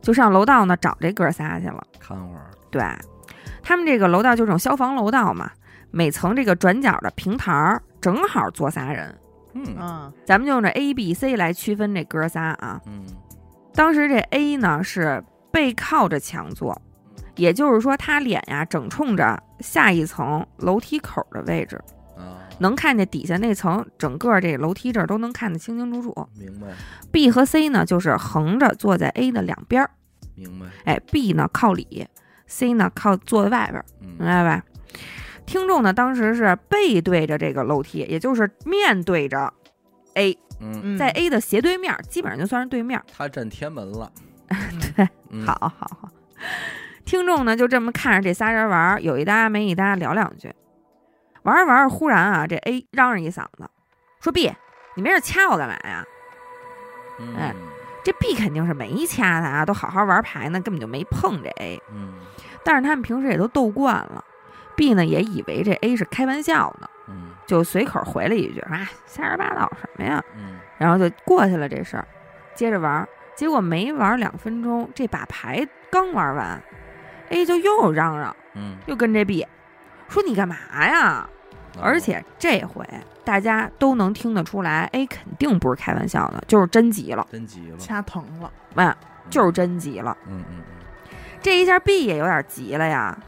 [0.00, 1.82] 就上楼道呢找这哥仨去了。
[2.00, 2.82] 看会儿，对，
[3.66, 5.50] 他们这个楼道就这种消防楼道嘛，
[5.90, 9.12] 每层这个转角的平台儿正好坐仨人。
[9.54, 12.80] 嗯嗯，咱们就用这 A、B、C 来区分这哥仨啊。
[12.86, 13.04] 嗯
[13.74, 16.80] 当时这 A 呢是背靠着墙坐，
[17.34, 21.76] 也就是说他脸呀整冲着下一层楼梯口的位置，
[22.16, 26.28] 啊，能看见底下那层，整个这楼梯这儿都能看得清清楚楚。
[26.38, 26.68] 明白
[27.10, 29.90] B 和 C 呢就是横着坐在 A 的两边儿，
[30.36, 32.08] 明白，哎，B 呢靠里
[32.46, 34.64] ，C 呢靠坐在外边，明嗯白吧？
[35.44, 39.52] 听众呢当时是背对着这个楼梯，也就是面对着
[40.14, 43.00] A，嗯，嗯在 A 的斜对面，基本上就算是对面。
[43.16, 44.10] 他站天门了，
[44.96, 46.08] 对，嗯好好好。
[47.04, 50.52] 听众呢就这么看着这仨人玩儿，有一搭没一搭聊两句，
[51.42, 53.68] 玩着玩着，忽然啊，这 A 嚷嚷一嗓子，
[54.20, 54.52] 说 B，
[54.96, 56.04] 你没事掐我干嘛呀？
[57.20, 57.54] 嗯哎
[58.06, 61.82] 这 B 肯定是没掐他啊，都好好玩牌呢，根本就没碰这 A。
[61.92, 62.12] 嗯
[62.62, 64.24] 但是他们平时也都斗惯了
[64.76, 70.22] ，B 呢也以为这 A 是开玩笑呢，嗯就随口回了一句啊，瞎说八道什么呀？
[70.36, 72.06] 嗯然后就过去了这事儿，
[72.54, 73.08] 接着玩儿。
[73.34, 76.62] 结果没玩两分钟，这把牌刚玩完
[77.30, 79.44] ，A 就又嚷嚷，嗯，又跟这 B
[80.08, 81.28] 说你干嘛呀？
[81.82, 82.86] 而且这回
[83.26, 88.96] 大家都能听得出来，A 肯定不是开玩笑的，就是真急了，真急了，掐疼了，哎，
[89.28, 90.16] 就是真急了。
[90.28, 90.64] 嗯嗯嗯
[91.42, 93.18] 这一下 B 也有点急了呀，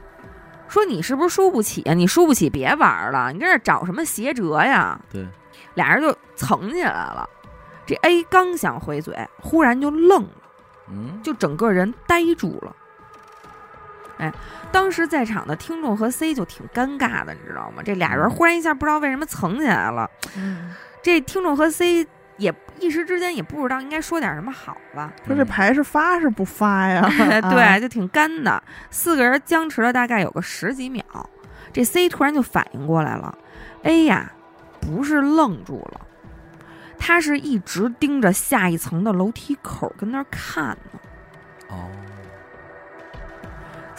[0.68, 1.94] 说你是不是输不起啊？
[1.94, 4.98] 你输不起别玩了，你这是找什么邪辙呀？
[5.10, 5.26] 对，
[5.74, 7.28] 俩人就蹭起来了。
[7.84, 10.30] 这 A 刚想回嘴，忽然就愣了，
[10.90, 12.74] 嗯，就整个人呆住了。
[14.70, 17.82] 当时在场的听众和 C 就挺尴尬的，你知道吗？
[17.84, 20.10] 这俩人嗯忽然一下不知道为什么蹭起来了。
[20.36, 27.02] 嗯，这听众和 C 也一时之间也不知道应该说点什么好了，说这牌是发是不发呀？
[27.50, 28.62] 对，啊，就挺干的。
[28.90, 31.04] 四个人僵持了大概有个十几秒，
[31.72, 33.36] 这 C 突然就反应过来了
[33.82, 34.30] ，A 呀
[34.80, 36.00] 不是愣住了，
[36.98, 41.00] 他是一直盯着下一层的楼梯口跟那儿看呢。
[41.70, 41.88] 哦，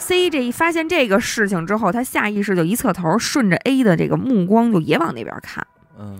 [0.00, 5.64] C 这一发现这个事情之后，他下意识就一侧头，顺着 A 的这个目光就也往那边看。
[5.98, 6.18] 嗯，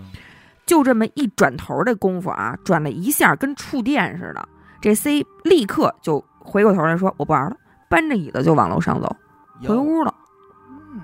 [0.65, 4.47] 就这么一转头的功夫啊，转了一下，跟触电似的。
[4.79, 7.57] 这 C 立刻就回过头来说：“我不玩了。”
[7.89, 9.13] 搬着椅子就往楼上走，
[9.65, 10.13] 回屋了。
[10.93, 11.01] 嗯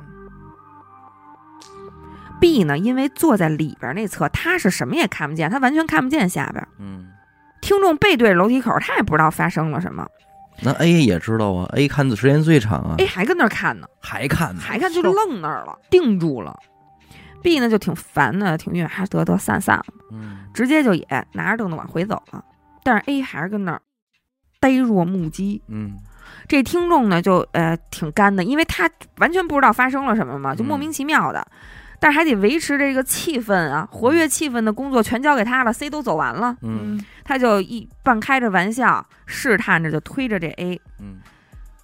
[2.40, 6.66] B 呢，因为坐在里边那侧，他是什么也看不见，他完全看不见下边。
[6.80, 7.08] 嗯，
[7.62, 10.06] 听众背对着楼梯口，他也不知道发生了什么
[10.62, 16.58] 那 A 也知道啊，A 看的时间最长啊，，A 还跟那儿看呢，还看呢，还看就愣那儿了，定住了。
[17.44, 22.44] B 呢就挺烦的，挺郁，还是得得散散了，嗯，直接就也拿着凳子往回走了。
[22.84, 23.82] 但是 A 还是跟那儿
[24.60, 25.62] 呆若木鸡。
[25.68, 25.94] 嗯，
[26.48, 31.46] 这听众呢就呃挺干的，因为他完全不知道发生了什么嘛，就嗯莫名其妙的，
[32.00, 41.18] 但是还得维持这个气氛啊，活跃气氛的工作全交给他了，C 都走完了，嗯，他就一半开着玩笑，试探着就推着这 A 嗯，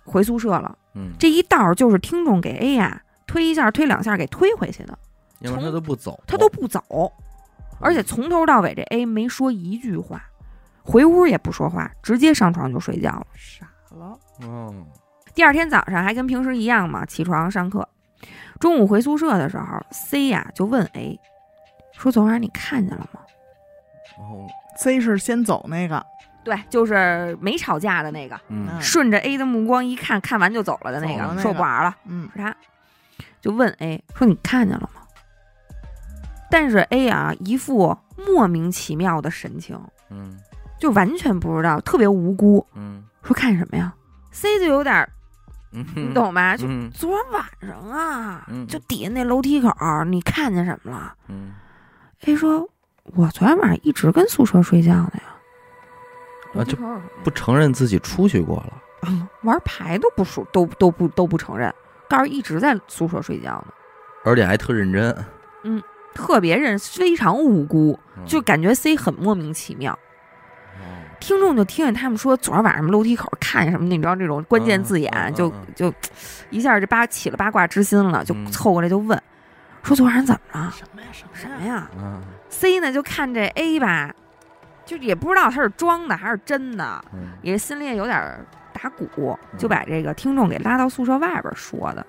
[0.04, 0.78] 回宿舍了。
[0.93, 4.97] 嗯，这一道就是听众给 A 呀推一下推两下给推回去的，
[5.39, 7.12] 因为他都不走，他都不走，
[7.80, 10.23] 而且从头到尾这 A 没说一句话，
[10.84, 13.26] 回屋也不说话，直接上床就睡觉了。
[13.34, 14.71] 傻了，哦，
[15.34, 17.89] 第二天早上还跟平时一样嘛，起床上课。
[18.60, 21.20] 中午回宿舍的时候，C 呀就问 A
[21.92, 23.20] 说：“昨晚你看见了吗？
[24.18, 26.04] 哦，C 是先走那个，？”
[26.44, 28.39] 对，就是没吵架的那个，
[28.82, 31.42] 顺着 A 的目光一看，看完就走了的那个，那个。
[31.42, 32.30] 说不玩了，嗯。
[32.34, 32.56] 是他。
[33.42, 35.02] 就问 A 说：“你看见了吗？”
[36.52, 40.38] 但是 A 啊，一副莫名其妙的神情，嗯。
[40.80, 43.04] 就完全不知道，特别无辜，嗯。
[43.22, 43.94] 说看什么呀
[44.32, 45.08] ？C 就有点
[45.95, 46.55] 你懂吧？
[46.55, 49.69] 就嗯昨晚上啊，嗯就底下那楼梯口，
[50.05, 51.53] 你看见什么了嗯
[52.25, 52.69] ，？A 说
[53.15, 55.23] ：“我昨天晚上一直跟宿舍睡觉呢呀。”
[56.55, 56.77] 啊就
[57.23, 61.73] 不承认自己出去过了，啊，玩牌都不说，都都不都不承认，
[62.07, 63.73] 告诉一直在宿舍睡觉呢，
[64.23, 65.25] 而且还特认真，
[65.63, 65.81] 嗯
[66.13, 69.93] 特别认，非常无辜，嗯就感觉 C 很莫名其妙。
[69.93, 69.97] 哦
[71.23, 75.93] 听众就听见他们说昨儿晚上楼梯口看见什么，你知道这种关键字眼，就嗯就
[76.49, 79.17] 一下就八起了八卦之心了，就嗯凑过来就问，
[79.83, 80.73] 说昨晚上怎么了？
[80.75, 81.62] 什么呀什什么？
[81.65, 84.13] 呀嗯？C 呢就看这 A 吧，
[84.86, 92.05] 就也不知道他是装的还是真的，嗯也心里也有点打鼓，就把这个听众给拉到宿舍外边说的。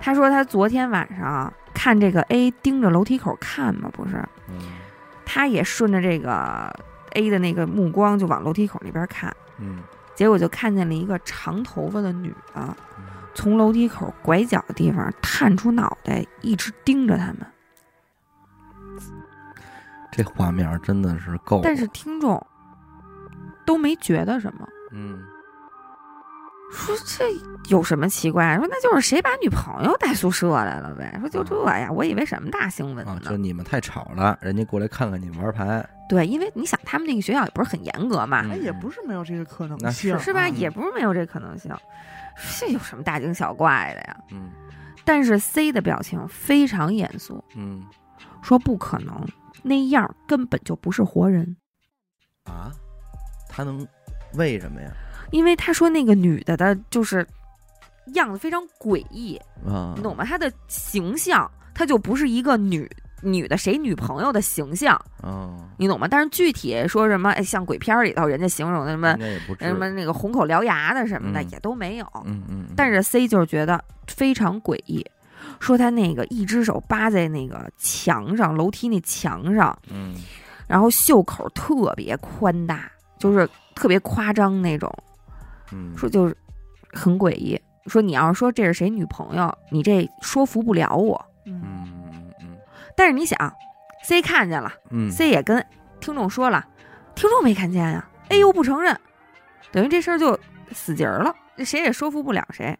[0.00, 4.16] 他说他昨天晚上看这个 A 盯着楼梯口看嘛，不是，
[4.48, 4.58] 嗯
[5.24, 6.74] 他也顺着这个
[7.18, 9.82] A 的那个目光就往楼梯口那边看，嗯。
[10.14, 13.04] 结果就看见了一个长头发的女的嗯。
[13.34, 17.38] 从楼梯口拐角的地方探出脑袋，一直盯着他们。
[20.10, 22.44] 这画面真的是够，但是听众
[23.64, 25.22] 都没觉得什么，嗯
[26.70, 27.24] 说这
[27.68, 28.56] 有什么奇怪？
[28.56, 31.16] 说那就是谁把女朋友带宿舍来了呗？
[31.20, 33.20] 说就这呀，我以为什么大新闻啊，呢？
[33.30, 40.46] 就你们太吵了，人家过来看看你们玩牌，对，因为你想，他们那个学校也不是很严格嘛，也不是没有这个可能性，是吧？
[40.46, 41.74] 嗯也不是没有这可能性，
[42.58, 44.16] 这有什么大惊小怪的呀？
[44.30, 44.50] 嗯
[45.04, 47.82] 但是 C 的表情非常严肃，嗯
[48.42, 49.26] 说不可能，
[49.62, 51.56] 那样根本就不是活人，
[52.44, 52.70] 啊，
[53.48, 53.86] 他能
[54.34, 54.92] 为什么呀？
[55.30, 57.26] 因为他说那个女的的就是
[58.14, 60.24] 样子非常诡异，啊，你懂吗？
[60.24, 62.90] 她的形象，她就不是一个女
[63.22, 66.06] 女的谁女朋友的形象，啊，你懂吗？
[66.08, 75.04] 但是具体说什么，哎，像鬼片儿里头人家形容的什么应该也不至于什么那个红口獠牙的什么的、嗯也都没有，嗯嗯，嗯但是 C 就是觉得非常诡异，
[75.60, 80.14] 说他那个一只手扒在那个墙上，楼梯那墙上，嗯
[80.66, 84.92] 然后袖口特别宽大，就是特别夸张那种，
[85.72, 86.36] 嗯说就是
[86.92, 87.60] 很诡异。
[87.86, 91.24] 说你要是说这是谁女朋友，你这说服不了我。
[91.46, 92.58] 嗯嗯嗯嗯
[92.96, 93.38] 但是你想
[94.04, 95.64] ，C 看见了嗯，C 也跟
[95.98, 96.66] 听众说了，
[97.14, 98.94] 听众没看见呀，A 又不承认，
[99.72, 100.38] 等于这事儿就
[100.72, 102.76] 死结儿了，谁也说服不了谁。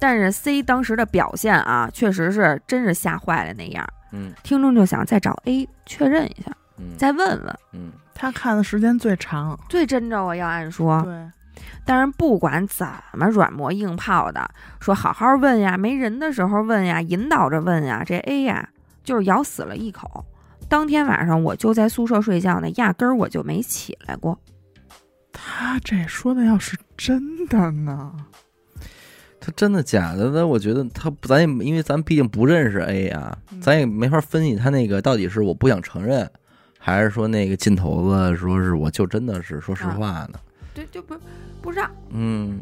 [0.00, 3.86] 但是 C 当时的表现啊，确实是真是吓坏了那样。
[4.12, 7.58] 嗯听众就想再找 A 确认一下，嗯再问问。
[7.72, 11.30] 嗯他看的时间最长，最真着啊，要按说，对，
[11.84, 18.68] 但是不管怎么软磨硬泡的，说好好问呀，没人的时候问呀，引导着问呀，这 A 呀
[19.02, 20.24] 就是咬死了一口。
[20.68, 24.38] 当天晚上我就在宿舍睡觉呢，压根儿我就没起来过。
[25.32, 28.12] 他这说的要是真的呢？
[29.40, 30.44] 他真的假的那？
[30.44, 36.28] 我觉得他咱也因为咱毕竟不认识 A 啊，嗯咱也没法分析他那个到底是我不想承认，
[36.78, 40.32] 还是说那个劲头子说是我就真的是说实话呢？
[40.32, 40.40] 对，
[40.78, 41.14] 就就不
[41.60, 41.90] 不知道。
[42.10, 42.60] 嗯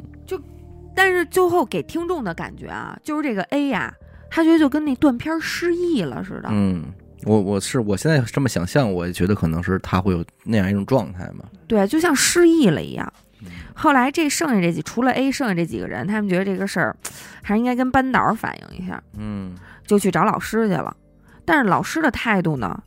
[0.94, 3.94] 但是最后给听众的感觉啊，就是这个 A 呀，
[4.30, 6.48] 他觉得就跟那断片失忆了似的。
[6.50, 6.84] 嗯，
[7.24, 11.44] 我我是我现在这么想象，我也觉得可能是他会有那样一种状态嘛。
[11.66, 13.12] 对，就像失忆了一样。
[13.42, 16.96] 嗯后来这剩下这几，除了 A，剩下这几个人，他们觉得这个事儿
[17.42, 19.54] 还是应该跟班导反映一下，嗯
[19.86, 20.96] 就去找老师去了。
[21.44, 22.82] 但是老师的态度呢，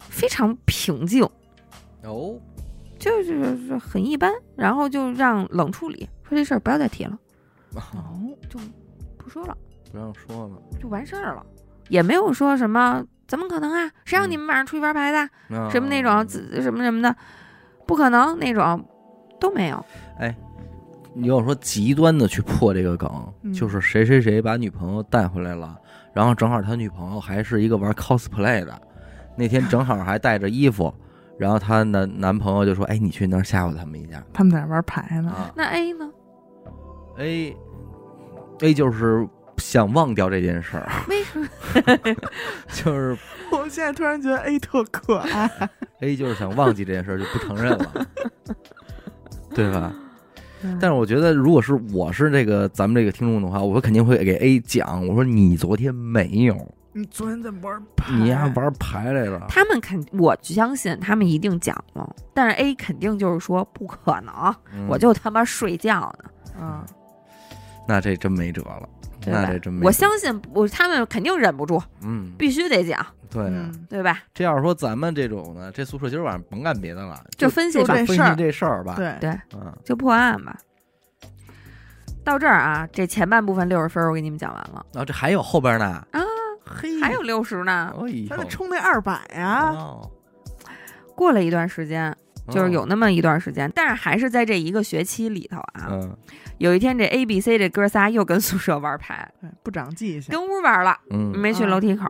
[0.00, 1.22] 非常平静，
[2.02, 2.34] 哦，
[3.04, 7.18] 就是就是很一般，然后就让冷处理，说这事儿不要再提了，
[7.74, 7.82] 哦，
[8.48, 8.58] 就
[9.18, 9.56] 不说了，
[9.92, 11.44] 不让说了，就完事儿了，
[11.88, 13.90] 也没有说什么怎么可能啊？
[14.06, 15.18] 谁让嗯你们晚上出去玩牌的？
[15.56, 17.14] 啊什么那种自什么什么的，
[17.86, 18.82] 不可能那种
[19.38, 19.84] 都没有。
[20.18, 20.34] 哎
[21.16, 23.08] 你要说极端的去破这个梗，
[23.42, 25.78] 嗯就是谁谁谁把女朋友带回来了，
[26.12, 28.80] 然后正好他女朋友还是一个玩 cosplay 的，
[29.36, 30.92] 那天正好还带着衣服，
[31.38, 35.30] 然后她男男朋友就说：“哎，你去那儿吓唬他们一下他们在那玩牌呢。
[35.30, 35.50] 啊。
[35.56, 36.10] 那 A 呢
[37.18, 37.56] ？”A
[38.60, 39.26] A 就是
[39.58, 41.48] 想忘掉这件事儿，为什么？
[42.72, 43.16] 就是
[43.52, 45.50] 我现在突然觉得 A 特可爱。
[46.00, 48.06] A 就是想忘记这件事儿，就不承认了，
[49.54, 49.92] 对吧？
[50.80, 56.56] 但是我觉得，如果是我是这个咱们这个听众的话，我肯定会给 A 讲，我说你昨天没有，
[56.96, 58.12] 你昨天在玩牌？
[58.12, 59.44] 你丫玩牌来了。
[59.48, 66.30] 他们肯，我相信他们一定讲了，但是 A 肯定就是说不可能，嗯我就他妈睡觉呢，
[66.60, 66.84] 嗯？
[67.88, 68.88] 那这真没辙了，
[69.26, 69.86] 那这真没辙。
[69.86, 73.50] 我相信我他们肯定忍不住，嗯，必须得讲，对啊。
[73.52, 74.20] 嗯，对吧？
[74.32, 80.56] 这要是说咱们这种呢，这宿舍今儿晚上甭干别的了，就分析吧就这，事儿分析这事儿吧。，对，对，嗯，就破案吧。
[82.22, 86.23] 到这儿啊，这前半部分六十分我给你们讲完了，然后这还有后边呢，啊，
[86.64, 87.94] 嘿，还有六十呢。
[87.98, 89.70] 哎呦，他得冲那二百呀。
[89.70, 90.10] 哦
[91.16, 92.12] 过了一段时间，
[92.50, 95.88] 就是有那么一段时间，但是还是在这一个学期里头啊。
[95.90, 96.16] 嗯
[96.58, 99.28] 有一天，这 A、B、C 这哥仨又跟宿舍玩牌，
[99.62, 100.32] 不长记性。
[100.32, 102.04] 跟屋玩了，嗯没去楼梯口。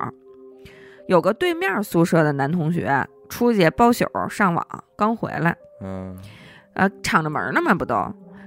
[1.09, 6.17] 有个对面宿舍的男同学出去包宿上网，刚回来，嗯
[6.75, 7.95] 呃，敞着门呢嘛，不都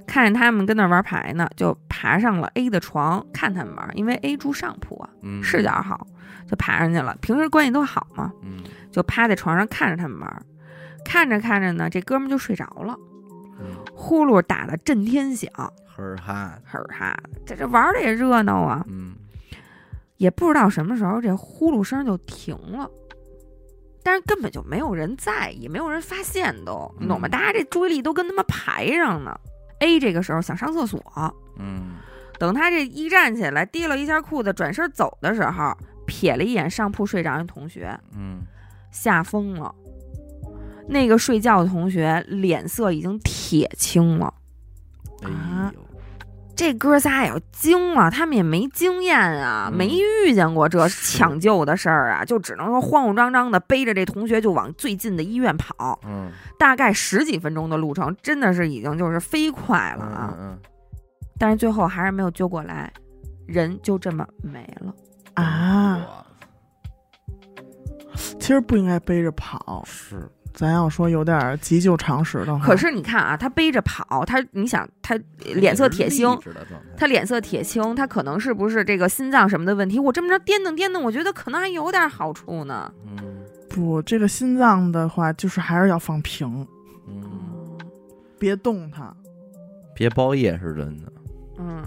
[0.08, 6.08] 看见他们跟那玩牌呢，就爬上了 A 的床看他们玩，因为 A 住上铺啊，嗯，视角好，
[6.50, 7.15] 就爬上去了。
[7.22, 10.46] 平时关系都好嘛，嗯就趴在床上看着他们玩。
[11.06, 12.98] 看着看着呢，这哥们就睡着了，
[13.60, 15.50] 嗯，呼噜打的震天响，
[15.86, 17.15] 呵儿哈，呵儿哈
[17.46, 18.84] 在，这这玩的也热闹啊。
[18.89, 19.13] 嗯
[20.17, 22.89] 也不知道什么时候这呼噜声就停了，
[24.02, 27.28] 但是根本就没有人在意，没有人发现都，你懂吗？
[27.28, 29.39] 嗯大家这注意力都跟他妈牌上呢。
[29.80, 31.02] A 这个时候想上厕所，
[31.60, 31.96] 嗯。
[32.40, 38.42] 等他这一站起来，提了一下裤子，转身走的时候，瞥了一眼上铺睡着的同学，嗯，
[38.92, 39.74] 吓疯了。
[40.88, 44.32] 那个睡觉的同学脸色已经铁青了，
[45.24, 45.82] 哎啊呦，
[46.58, 49.88] 这哥仨也惊了，他们也没经验啊，嗯没
[50.26, 60.38] 遇见过这抢救的事儿啊，就只能说慌慌张张的背着这同学就往最近的医院跑，嗯大概十几分钟的路程，真的是已经就是飞快了嗯啊！
[60.39, 60.60] 嗯
[61.39, 62.91] 但是最后还是没有救过来，
[63.46, 64.91] 人就这么没了。
[65.36, 66.26] 嗯啊，
[68.39, 69.84] 其实不应该背着跑。
[69.86, 76.28] 是，咱要说有点急救常识的话，可是你看啊，他背着跑，他你想他脸色铁青
[76.98, 80.00] 他脸色铁青，他可能是不是这个心脏什么的问题？
[80.00, 82.91] 我这么着颠蹬颠蹬，我觉得可能还有点好处呢。
[83.06, 83.38] 嗯
[83.70, 86.67] 不，这个心脏的话，就是还是要放平，
[87.08, 87.78] 嗯，
[88.40, 89.13] 别动它。
[89.94, 91.12] 别包夜是真的，
[91.60, 91.86] 嗯，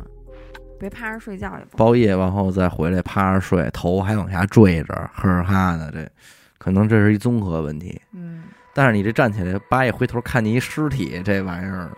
[0.78, 1.76] 别趴着睡觉也不。
[1.76, 6.08] 包夜完后再回来趴着睡，头还往下坠着，呵呵哈的，这
[6.58, 8.00] 可能这是一综合问题。
[8.12, 11.90] 嗯，但是你这站起来，八一回头看见一尸体，这玩意儿，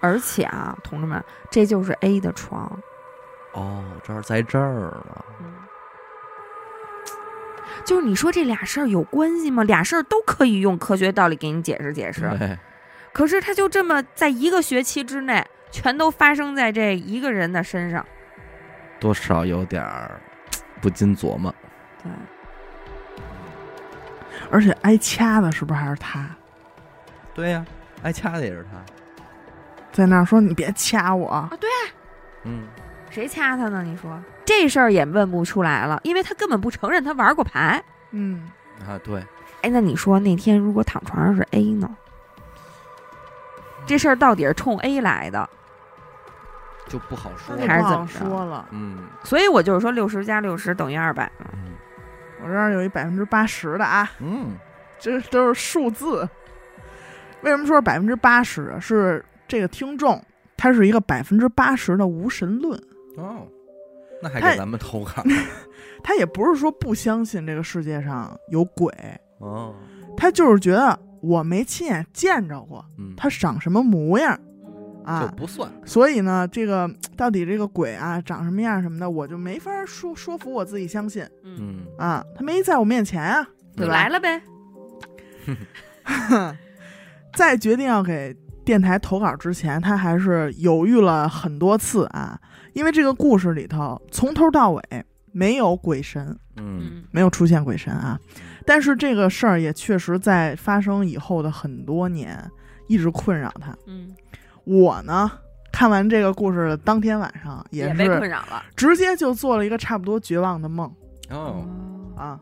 [0.00, 2.80] 而且啊，同志们，这就是 A 的床。
[3.52, 5.54] 哦，这儿在这儿了，嗯，
[7.84, 9.64] 就是你说这俩事儿有关系吗？
[9.64, 12.30] 俩事儿都可以用科学道理给你解释解释。
[12.38, 12.56] 对，
[13.12, 18.06] 可是他就这么在一个学期之内，全都发生在这一个人的身上。
[19.00, 20.20] 多少有点儿
[20.80, 21.52] 不禁琢磨。
[22.02, 22.12] 对，
[24.50, 26.28] 而且挨掐的是不是还是他？
[27.34, 27.64] 对呀、
[28.02, 28.78] 挨掐的也是他。
[29.92, 31.28] 在那儿说：“你别掐我。
[31.28, 31.68] 啊，对，
[32.44, 32.66] 嗯，
[33.10, 33.82] 谁掐他呢？
[33.82, 37.82] 你说这事儿也问不出来了，因为他根本不承认他玩过牌。”
[38.12, 38.48] 嗯，
[38.86, 39.24] 啊，对，
[39.62, 41.88] 哎，那你说那天如果躺床上是 A 呢？
[43.86, 45.48] 这事儿到底是冲 A 来的？
[46.86, 48.66] 就不好说那就不好还是怎么着说了。
[48.70, 51.46] 嗯所以我就是说六十加六十等于二百嘛。
[51.52, 51.69] 嗯
[52.42, 54.56] 我这儿有一百分之八十的啊，嗯
[54.98, 56.28] 这都是数字。
[57.42, 58.78] 为什么说百分之八十啊？
[58.78, 60.22] 是这个听众
[60.56, 62.78] 他是一个百分之八十的无神论，
[63.16, 63.46] 哦，
[64.22, 65.24] 那还给咱们投稿
[66.04, 68.92] 他也不是说不相信这个世界上有鬼，
[69.38, 69.74] 哦，
[70.16, 74.38] 他就是觉得我没亲眼见着过嗯，他长什么模样
[75.04, 83.46] 就啊，不算，所以呢，这个到底这个鬼啊长什么样什么的，我就没法说说服我自己相信嗯，嗯啊，他没在我面前啊，
[83.76, 83.86] 对吧？
[83.86, 84.42] 就来了呗。
[87.34, 92.38] 在决定要给电台投稿之前，他还是犹豫了很多次啊，
[92.72, 94.82] 因为这个故事里头从头到尾
[95.32, 98.18] 没有鬼神，嗯嗯没有出现鬼神啊。
[98.66, 102.38] 但是这个事儿也确实在发生以后的很多年
[102.88, 103.76] 一直困扰他。
[103.86, 104.14] 嗯，
[104.64, 105.30] 我呢，
[105.72, 108.62] 看完这个故事的当天晚上，也被困是扰了。
[108.76, 110.92] 直接就做了一个差不多绝望的梦。
[111.30, 111.64] 哦，
[112.16, 112.40] 啊。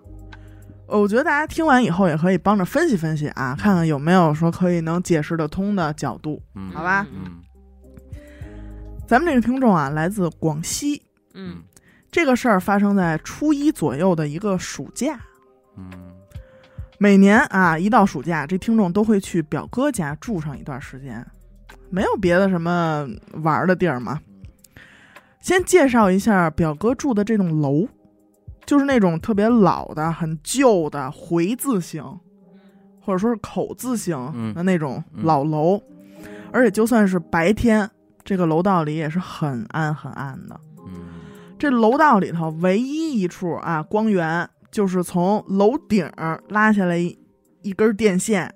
[0.87, 6.43] 呃我觉得大家听完以后也可以帮着分析分析啊，看看有没有说可以能解释得通的角度。
[6.55, 6.71] 嗯。
[6.71, 7.07] 好吧？
[7.13, 7.43] 嗯。
[9.07, 11.03] 咱们这个听众啊，来自广西，
[11.35, 11.63] 嗯。
[12.11, 15.21] 这个事儿发生在初一左右的一个暑假。
[15.77, 15.91] 嗯。
[16.97, 21.25] 每年啊，一到暑假，这听众都会去表哥家住上一段时间，
[21.91, 23.09] 没有别的什么
[23.43, 24.21] 玩儿的地儿嘛。
[25.41, 27.87] 先介绍一下表哥住的这栋楼，
[28.67, 32.03] 就是那种特别老的、很旧的回字形，
[33.01, 34.53] 或者说是口字形嗯。
[34.53, 35.25] 的那种嗯。
[35.25, 35.81] 老楼，
[36.53, 37.89] 而且就算是白天，
[38.25, 40.61] 这个楼道里也是很暗很暗的。
[40.87, 41.07] 嗯。
[41.59, 47.19] 这楼道里头唯一一处啊光源，就是从楼顶儿拉下来一
[47.63, 48.53] 一根电线，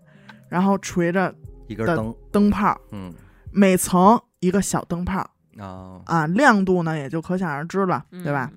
[0.48, 1.34] 然后垂着
[1.68, 3.12] 一根灯，灯泡，嗯
[3.52, 5.18] 每层一个小灯泡
[5.58, 8.50] 啊，啊，亮度呢也就可想而知了，嗯，对吧？？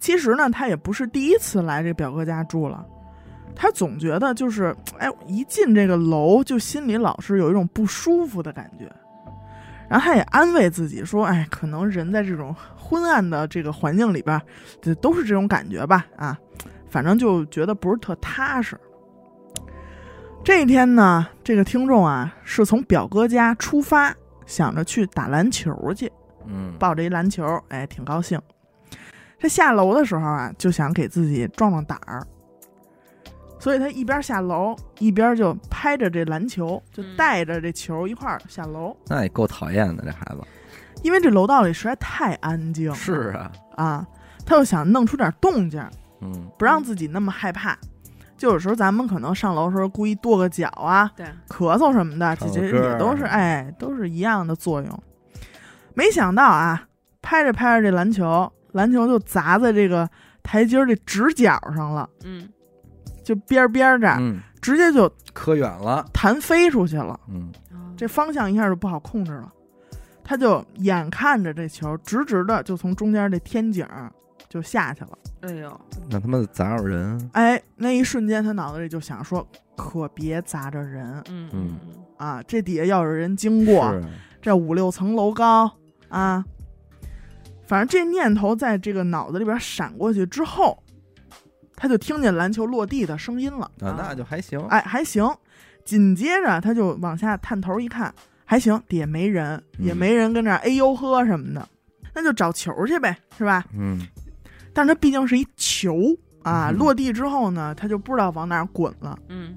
[0.00, 2.84] 其实呢，他也不是第一次来这表哥家住了，
[3.54, 8.90] 他总觉得就是，哎，一进这个楼就心里老是有一种不舒服的感觉。
[9.88, 14.40] 然后他也安慰自己说，哎，可能人在这种昏暗的这个环境里边，
[14.80, 16.38] 这都是这种感觉吧，啊，
[16.88, 18.78] 反正就觉得不是特踏实。
[20.42, 24.14] 这一天呢，这个听众啊是从表哥家出发，
[24.50, 26.10] 想着去打篮球去，
[26.44, 26.74] 嗯。
[26.78, 28.40] 抱着一篮球，哎，挺高兴。
[29.38, 32.26] 他下楼的时候啊，就想给自己壮壮胆儿，
[33.58, 38.94] 所以他一边下楼一边就拍着这篮球，就嗯带着这球一块儿下楼。
[39.06, 40.42] 那也够讨厌的，这孩子。
[41.02, 44.06] 因为这楼道里实在太安静，是啊，啊，
[44.44, 45.82] 他又想弄出点动静，
[46.20, 46.50] 嗯。
[46.58, 47.78] 不让自己那么害怕。
[48.40, 55.02] 就有时候咱们可能上楼的时候故意跺个脚啊，对，咳嗽什么的，这这也都是哎，都是一样的作用。
[55.92, 56.88] 没想到啊，
[57.20, 60.08] 拍着拍着这篮球，篮球就砸在这个
[60.42, 62.48] 台阶儿这直角上了，嗯。
[63.22, 67.20] 就边儿边儿这儿，嗯，直接就磕远了，弹飞出去了。
[67.28, 67.52] 嗯。
[67.72, 67.92] 哦。
[67.94, 69.52] 这方向一下就不好控制了，
[70.24, 74.10] 他就眼看着这球直直的就从中间这天井儿
[74.48, 75.10] 就下去了。
[75.42, 75.80] 哎呦，
[76.10, 82.42] 那他妈砸着人，哎，那一瞬间他脑子里就想说，可别砸着人嗯嗯嗯啊！
[82.46, 84.04] 这底下要有人经过，是
[84.42, 85.70] 这五六层楼高
[86.10, 86.44] 啊，
[87.66, 90.82] 反正这念头在这个脑子里边闪过去之后，
[91.74, 93.70] 他就听见篮球落地的声音了。
[93.80, 95.26] 啊，那就还行，哎，还行。
[95.82, 98.14] 紧接着他就往下探头一看，
[98.44, 101.66] 还行，底下没人，也嗯没人跟这儿哎呦呵什么的，
[102.14, 103.64] 那就找球去呗，是吧？
[103.72, 103.98] 嗯
[104.72, 105.96] 但是它毕竟是一球
[106.42, 109.18] 啊，嗯落地之后呢，它就不知道往哪儿滚了。
[109.28, 109.56] 嗯。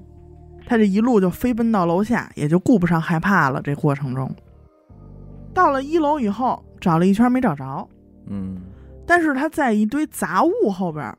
[0.66, 3.60] 它这一路就飞奔到楼下，也就顾不上害怕了。
[3.62, 4.34] 这过程中，
[5.52, 7.86] 到了一楼以后，找了一圈没找着，
[8.28, 8.56] 嗯。
[9.06, 11.14] 但是他在一堆杂物后边，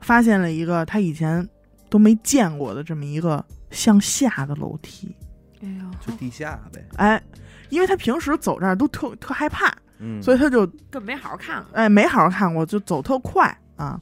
[0.00, 1.46] 发现了一个他以前
[1.90, 5.14] 都没见过的这么一个向下的楼梯。
[5.60, 7.22] 哎呦，就地下呗，哎，
[7.68, 11.66] 因为他平时走这儿都特特害怕，嗯，所以他就更没好好看了。
[11.72, 14.00] 哎没好好看过，就走特快啊，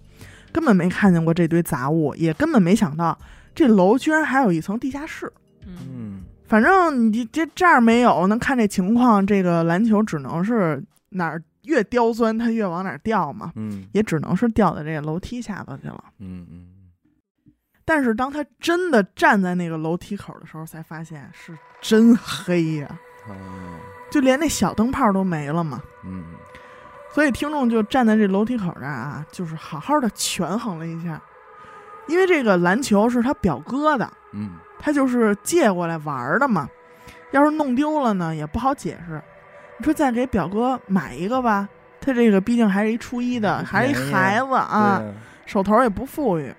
[0.53, 3.18] 根本没看见过这堆杂物，也根本没想到
[3.55, 5.32] 这楼居然还有一层地下室。
[5.66, 5.76] 嗯。
[5.88, 13.86] 嗯反正你这这儿没有，那看这情况，这个篮球只能是哪儿越刁钻，它越往哪儿掉嘛，嗯。
[13.92, 16.05] 也只能是掉到这个楼梯下头去了。
[16.18, 16.66] 嗯嗯，
[17.84, 23.34] 但是当他真的站在那个楼梯口的时候，才发现是真黑呀、哦，
[24.15, 25.83] 就连那小灯泡都没了嘛。
[26.05, 26.23] 嗯
[27.12, 31.21] 所以听众就站在这楼梯口这儿啊，就是好好的权衡了一下，
[32.07, 36.69] 因为这个篮球是他表哥的，嗯他就是借过来玩儿的嘛。
[37.33, 39.21] 要是弄丢了呢，也不好解释。
[39.79, 41.69] 你说再给表哥买一个吧，
[42.01, 45.03] 他这个毕竟还是一初一的，还是一孩子啊，
[45.45, 46.55] 手头也不富裕。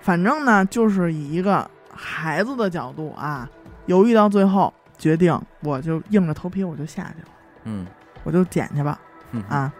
[0.00, 3.48] 反正呢，就是以一个孩子的角度啊，
[3.86, 7.28] 犹豫到最后，决定我就硬着头皮我就下去了，
[7.64, 7.86] 嗯
[8.24, 9.00] 我就捡去吧。
[9.32, 9.72] 嗯啊。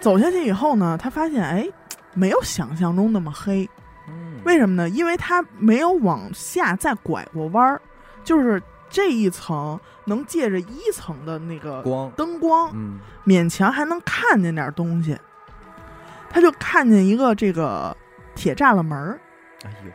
[0.00, 1.68] 走下去以后呢，他发现哎，
[2.14, 3.68] 没有想象中那么黑。
[4.08, 4.88] 嗯为什么呢？
[4.88, 7.80] 因为他没有往下再拐过弯儿，
[8.24, 15.18] 就是这一层能借着一层的那个光灯光，嗯勉强还能看见点东西。
[16.30, 17.94] 他就看见一个这个
[18.34, 19.18] 铁栅栏门儿，
[19.64, 19.90] 哎呦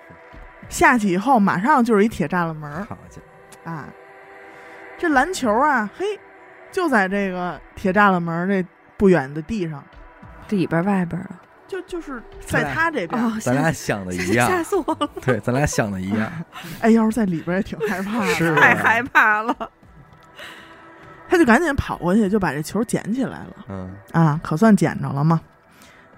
[0.73, 3.21] 下去以后马上就是一铁栅栏门儿好家
[3.63, 3.87] 伙啊。
[4.97, 6.05] 这篮球啊，嘿，
[6.71, 8.65] 就在这个铁栅栏门儿这
[8.97, 9.83] 不远的地上，
[10.49, 11.39] 里边儿外边儿啊？
[11.67, 13.21] 就就是在他这边。
[13.21, 16.31] 哦，咱俩想的一样，吓死我了，对，咱俩想的一样
[16.81, 18.55] 哎，要是在里边儿也挺害怕的。
[18.55, 19.55] 太害怕了。
[21.27, 25.41] 他就赶紧跑过去，就把这球捡起来了嗯啊，可算捡着了嘛。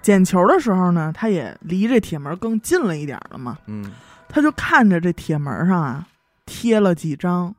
[0.02, 3.56] 捡球的时候呢，他也离这铁门更近了一点了嘛。
[3.66, 3.90] 嗯
[4.28, 6.06] 他就看着这铁门上啊
[6.44, 7.54] 贴了几张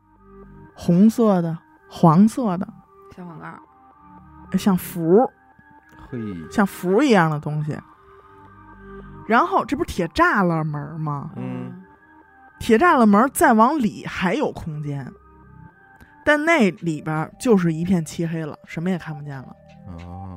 [0.75, 1.57] 红色的、
[1.89, 2.67] 黄色的，
[3.15, 5.29] 小广告，像符、
[6.09, 6.19] 嘿，
[6.51, 7.77] 像符一样的东西。
[9.27, 11.31] 然后这不是铁栅栏门吗？
[11.35, 11.83] 嗯
[12.59, 15.11] 铁栅栏门再往里还有空间，
[16.25, 19.55] 但那里边就是一片漆黑了，什么也看不见了。
[19.87, 20.35] 哦，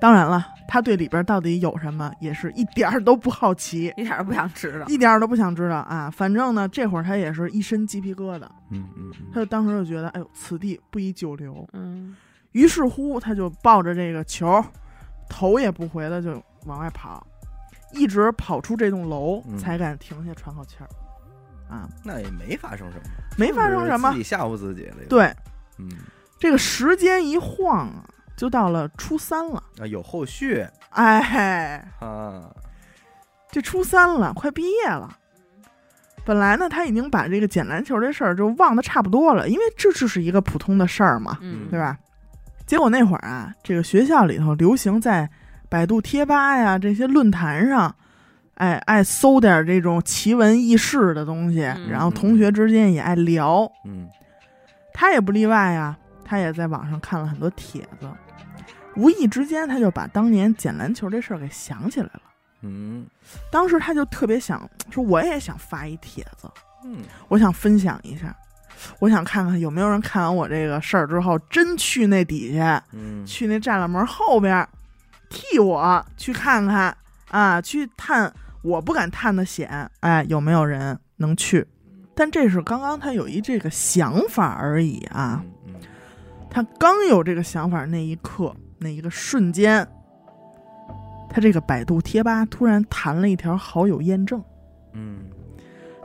[0.00, 4.86] 当然了，他对里边到底有什么也是一点儿都不好奇， 一点儿都不想知道。
[4.86, 6.10] 一点儿都不想知道啊。
[6.10, 11.66] 反正呢，这会儿他也是一身鸡皮疙瘩，嗯嗯他就当时就觉得，哎呦，此地不宜久留。
[11.72, 12.14] 嗯，
[12.52, 14.62] 于是乎，他就抱着这个球，
[15.28, 17.26] 头也不回的就往外跑，
[17.92, 20.88] 一直跑出这栋楼，嗯才敢停下喘口气儿。
[21.68, 23.04] 啊，那也没发生什么，
[23.36, 25.34] 没发生什么自己吓唬自己了。，对，
[25.78, 25.88] 嗯
[26.38, 28.04] 这个时间一晃啊，
[28.36, 29.62] 就到了初三了。
[29.80, 32.50] 啊，有后续哎，啊，
[33.50, 35.16] 这初三了，快毕业了。
[36.24, 41.96] 本来呢，他已经把这个捡篮球这事儿就忘得差不多了，因为这就是一个普通的事儿嘛，嗯，对吧？
[42.66, 45.30] 结果那会儿啊，这个学校里头流行在
[45.68, 47.94] 百度贴吧呀这些论坛上，
[48.54, 54.08] 哎，爱搜点这种奇闻异事的东西，嗯然后同学之间也爱聊，嗯
[54.92, 55.96] 他也不例外呀。
[56.28, 58.08] 他也在网上看了很多帖子，
[58.96, 62.22] 无意之间他就把当年捡篮球这事儿给想起来了。
[62.62, 63.06] 嗯。
[63.50, 66.50] 当时他就特别想说，我也想发一帖子，
[66.84, 68.34] 嗯，我想分享一下，
[68.98, 73.24] 我想看看有没有人看完我这个事儿之后，真去那底下，嗯。
[73.26, 74.66] 去那栅栏门后边，
[75.28, 76.96] 替我去看看
[77.30, 78.32] 啊，去探
[78.62, 81.66] 我不敢探的险，哎，有没有人能去？
[82.14, 85.44] 但这是刚刚他有一这个想法而已啊，
[86.48, 89.86] 他刚有这个想法那一刻，那一个瞬间，
[91.28, 94.42] 他这个百度贴吧突然弹了一条好友验证。
[94.92, 95.30] 嗯，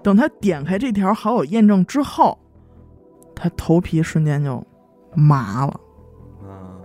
[0.04, 2.38] 等他点开这条好友验证之后，
[3.36, 4.66] 他头皮瞬间就
[5.14, 5.80] 麻了。
[6.44, 6.80] 啊，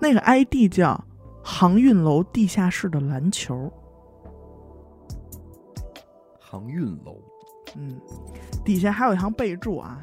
[0.00, 1.04] 那个 ID 叫
[1.42, 3.72] “航运楼地下室的篮球
[6.38, 7.16] 航运楼，”，
[7.76, 8.00] 嗯，
[8.64, 10.02] 底下还有一行备注啊，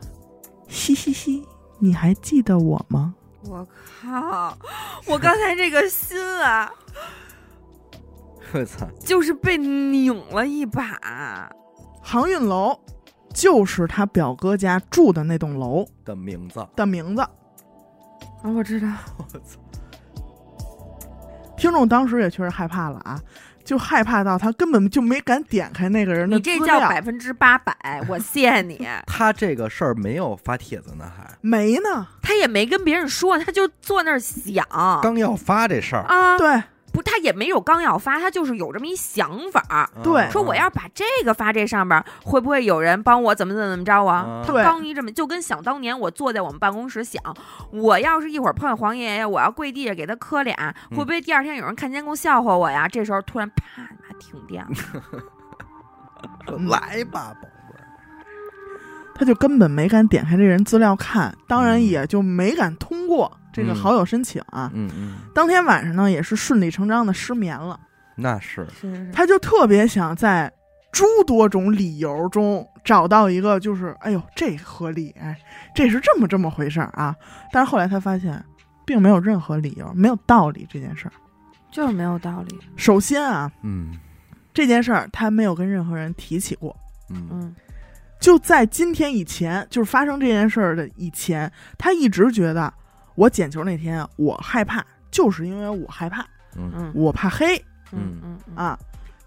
[0.68, 1.46] 嘻嘻嘻，
[1.80, 3.16] 你还记得我吗？
[3.50, 3.68] 我
[4.02, 4.58] 靠！
[5.08, 6.72] 我刚才这个心啊，
[8.54, 11.50] 我操，就是被拧了一把。
[12.02, 12.80] 航运楼
[13.34, 17.22] 就是他表哥家住的那栋楼的名字，的名字。
[17.22, 17.32] 啊，
[18.44, 18.88] 我知道，
[19.18, 19.60] 我操，
[21.58, 23.20] 听众当时也确实害怕了啊，
[23.66, 26.80] 就害怕到他根本就没敢点开那个人的你这资料。
[26.80, 27.76] 叫百分之八百，
[28.08, 28.88] 我谢谢你。
[29.08, 31.30] 他这个事儿没有发帖子呢，还。
[31.42, 32.08] 没呢。
[32.22, 34.66] 他也没跟别人说，他就坐那儿想。
[35.02, 36.64] 刚要发这事儿，啊，对
[36.96, 40.22] 不，他也没有刚要发，他就是有这么一想法，对。
[40.24, 44.16] 啊说我要把这个发这上边儿，会不会有人帮我怎么怎么怎么着啊？
[44.16, 47.22] 啊他刚一这么，就跟想当年我坐在我们办公室想，
[47.72, 52.88] 我要是一会儿碰见黄爷爷，我要跪地下给他磕俩，嗯会不会第二天有人看监控笑话我呀？
[52.88, 57.86] 这时候突然啪，妈停电了， 来吧，宝贝儿，
[59.14, 64.70] 他就根本没敢点开这人资料看，当然也就没敢通过这个嗯好友申请啊。
[64.74, 67.80] 嗯嗯，当天晚上呢，也是顺理成章的失眠了。
[68.18, 70.52] 那是，是是是，他就特别想在
[70.92, 75.38] 诸多种理由中找到一个，就是哎呦这合理，哎，
[75.74, 77.16] 这是这么这么回事儿啊。
[77.54, 78.44] 但是后来他发现，
[78.86, 81.12] 并没有任何理由，没有道理这件事儿。
[81.72, 82.58] 就是没有道理。
[82.76, 83.92] 首先啊，嗯
[84.54, 86.76] 这件事儿他没有跟任何人提起过。
[87.10, 87.56] 嗯嗯
[88.18, 92.74] 就在今天以前，就是发生这件事儿的以前，他一直觉得
[93.16, 96.22] 我捡球那天我害怕，就是因为我害怕，
[96.56, 97.58] 嗯嗯我怕黑
[97.92, 98.78] 嗯嗯嗯啊。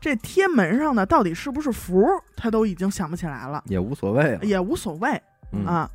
[0.00, 5.20] 这贴门上的到底是不是符，他都已经想不起来了，也无所谓了也无所谓
[5.52, 5.90] 嗯啊。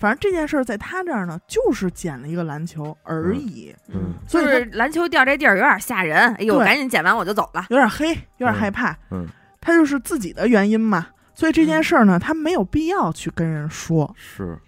[0.00, 7.66] 反正这件事儿在他这儿呢，就是捡了一个篮球而已，嗯就所以是篮球掉这地儿有点吓人，哎呦，赶紧捡完我就走了。
[7.68, 8.96] 有点黑，有点害怕。
[9.10, 9.26] 嗯
[9.60, 14.12] 他就是自己的原因嘛，所以这件事儿呢，他没有必要去跟人说。
[14.18, 14.58] 是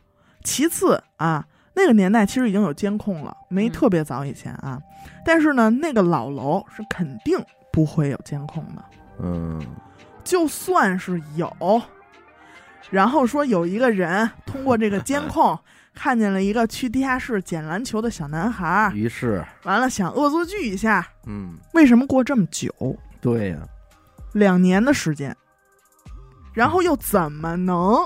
[0.44, 1.44] 其次啊，
[1.74, 4.80] 那个年代其实已经有监控了，没嗯特别早以前啊。
[5.24, 7.38] 但是呢，那个老楼是肯定
[7.72, 8.84] 不会有监控的，
[9.20, 9.60] 嗯
[10.22, 11.82] 就算是有，
[12.90, 15.58] 然后说有一个人通过这个监 控
[15.94, 22.72] 看见了一个去地下室捡篮球的小男孩，于是完了想恶作剧一下，嗯为什么过这么久？
[23.20, 23.58] 对呀
[24.32, 25.34] 两年的时间，
[26.52, 27.96] 然后又怎么能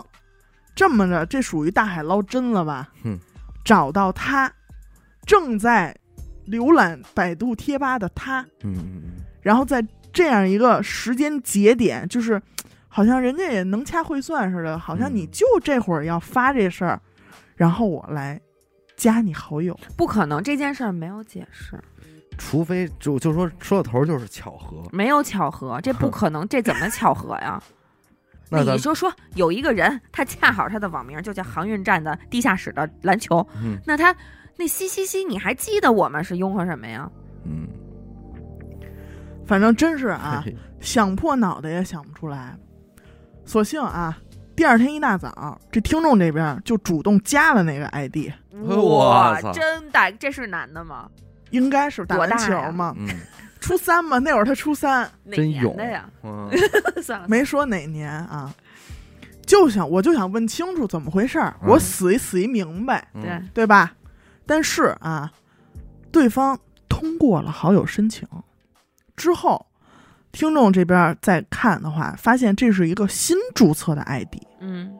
[0.75, 1.25] 这么着？
[1.27, 2.89] 这属于大海捞针了吧？
[3.03, 3.19] 哼
[3.65, 4.53] 找到他
[5.27, 5.95] 正在
[6.47, 9.13] 浏览百度贴吧的他，嗯嗯嗯。
[9.43, 12.41] 然后在这样一个时间节点，就是
[12.89, 17.01] 好像人家也能掐会算似的，好像嗯你就这会儿要发这事儿，
[17.57, 18.41] 然后我来
[18.97, 19.79] 加你好友。
[19.97, 21.79] 不可能，这件事儿没有解释，
[22.37, 27.63] 除非就就说说到头就是巧合，没有巧合，这不可能，这怎么巧合呀？
[28.51, 34.15] 那你说说，有一个人，他恰好他的网名就叫航运站的地下室的篮球，嗯那他
[34.57, 37.11] 那嘻嘻嘻，你还记得我们是拥护什么呀？
[37.45, 37.69] 嗯
[39.47, 42.55] 反正真是啊，嘿想破脑袋也想不出来。
[43.45, 44.19] 索性啊，
[44.55, 51.09] 第二天一大早，这听众这边就主动加了那个 ID，我哇，真的，这是男的吗？
[51.51, 53.09] 应该是打篮球嘛，嗯
[53.61, 56.09] 初三嘛，那会儿他初三，真勇的呀？
[56.23, 56.49] 嗯。
[57.03, 58.55] 算了，没说哪年啊，
[59.47, 61.69] 就想我就想问清楚怎么回事儿，嗯。
[61.71, 63.23] 我死一死一明白，嗯。
[63.23, 63.93] 对，对吧？
[64.47, 65.31] 但是啊，
[66.11, 68.27] 对方通过了好友申请
[69.17, 69.67] 之后，
[70.33, 74.93] 听众这边再看的话，发现这是一个新注册的 ID，嗯。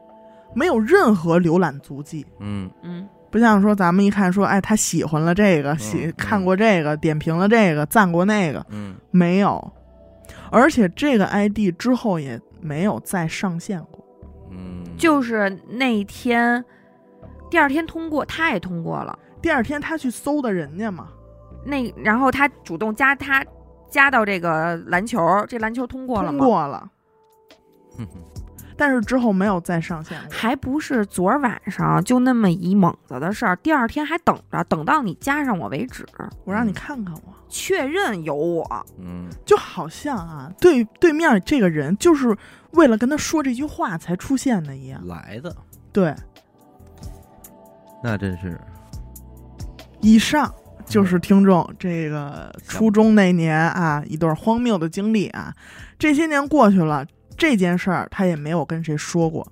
[0.55, 2.25] 没有任何浏览足迹。
[2.39, 2.69] 嗯。
[2.81, 9.71] 嗯不像说咱们一看说，哎，他喜欢了这个，喜嗯看过这个，点评了这个，赞过那个，嗯没有。
[10.51, 14.03] 而且这个 ID 之后也没有再上线过。
[14.49, 16.63] 嗯，就是那一天，
[17.51, 19.17] 第二天通过，他也通过了。
[19.41, 21.09] 第二天他去搜的人家嘛，
[21.65, 23.45] 那然后他主动加他
[23.89, 26.39] 加到这个篮球，这篮球通过了通？
[26.39, 26.89] 过了，
[27.95, 28.19] 哼哼
[28.79, 30.33] 但是之后没有再上线过。
[30.33, 36.07] 还不是昨儿晚上就那么一猛子的事儿，第二天还等着，等到你加上我为止，
[36.45, 38.85] 我让你看看我，确认有我。
[38.97, 42.33] 嗯就好像啊，对对面这个人就是
[42.71, 45.05] 为了跟他说这句话才出现的一样。
[45.05, 45.53] 来的，
[45.91, 46.15] 对，
[48.01, 48.57] 那真是
[49.99, 50.49] 以上
[50.85, 55.53] 就是听众这个初中那年啊一段荒谬的经历啊。
[55.97, 57.05] 这些年过去了，
[57.39, 59.51] 这件事儿他也没有跟谁说过。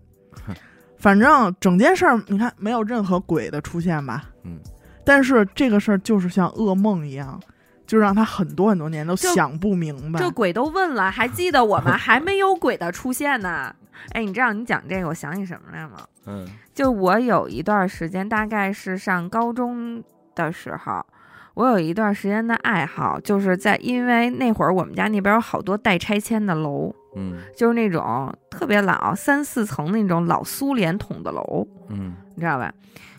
[0.99, 4.25] 反正整件事儿，你看没有任何鬼的出现吧？
[4.43, 4.59] 嗯。
[5.05, 7.39] 但是这个事儿就是像噩梦一样，
[7.85, 10.19] 就让他很多很多年都想不明白。
[10.19, 13.73] 这鬼都问了，还记得我们 还没有鬼的出现呢。
[14.11, 16.05] 哎，你知道你讲这个，我想起什么来吗？
[16.25, 20.03] 嗯就我有一段时间，大概是上高中
[20.35, 21.05] 的时候，
[21.53, 32.71] 我有一段时间的爱好，就是在因为那会儿我们家那边有好多待拆迁的楼，嗯就是那种特别老三四层那种老苏联筒子楼，嗯你知道吧？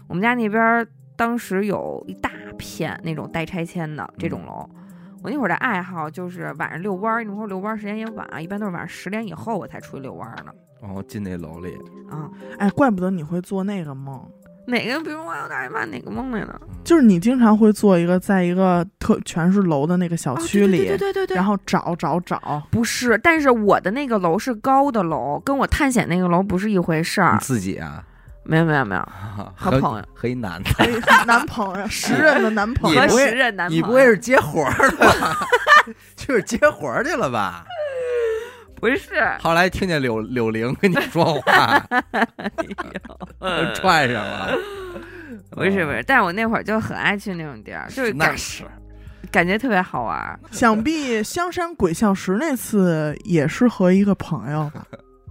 [0.07, 0.87] 我们家那边
[1.17, 4.69] 当时有一大片那种待拆迁的这种楼。
[5.21, 10.53] 我那会儿的爱好就是晚上遛弯儿，那会儿遛弯儿时间也晚，一般都是晚上十点以后我才出去遛弯儿呢。
[10.81, 11.77] 然后进那楼里，
[12.09, 14.25] 啊、哎，怪不得你会做那个梦，
[14.69, 15.01] 哪个？
[15.03, 16.61] 比如我有点害怕哪个梦来了？
[16.85, 22.63] 就是你经常会做一个在一个特全是楼的那个小哦区里，对对对对对对，然后找找找。
[22.71, 27.39] 不是，但是我的那个楼是高的楼，跟我探险那个楼不是一回事你儿。
[27.41, 28.03] 自己啊，
[28.45, 29.09] 没有没有没有，
[29.57, 30.89] 和朋友和一男的，哎，
[31.27, 33.83] 男朋友， 时任的男朋友不会时任男朋友。
[33.83, 35.37] 你不会是接活儿的吧？
[36.17, 37.65] 就是接活儿去了吧？
[38.81, 39.23] 不是？
[39.41, 41.85] 后来听见柳柳玲跟你说话，
[43.41, 44.57] 哎串上了。
[45.51, 48.65] 不是不是，但是我那会儿就很爱去那种地儿，就是那是
[49.33, 54.87] 感觉特别好玩 想必香山鬼笑石那次也是和一个朋友吧？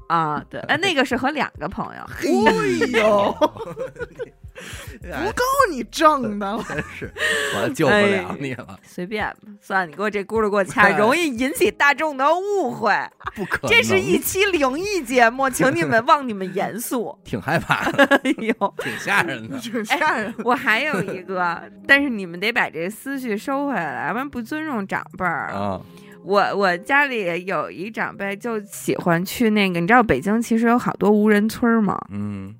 [0.09, 0.43] 啊。
[0.49, 2.01] 对，哎，那个是和两个朋友，
[2.47, 4.31] 哎呦，哎
[5.01, 6.63] 不够你挣的了。
[6.67, 7.13] 真是，
[7.55, 12.93] 我救不了你了，随便吧，算了，你给我这轱辘给我掐，容易引起大众的误会。
[13.35, 13.71] 不可能。
[13.71, 17.17] 这是一期灵异节目，请你们望你们严肃。
[17.23, 19.57] 挺害怕的，哎呦，挺吓人的。
[19.59, 20.33] 挺吓人。
[20.43, 25.51] 我还有一个，但是你们得把这思绪收回来，要不然不尊重长辈儿。
[25.51, 25.79] 啊，
[26.23, 31.97] 我我家里有一长辈就喜欢去那个，你知道北京其实有好多无人村儿吗？
[32.09, 32.55] 嗯，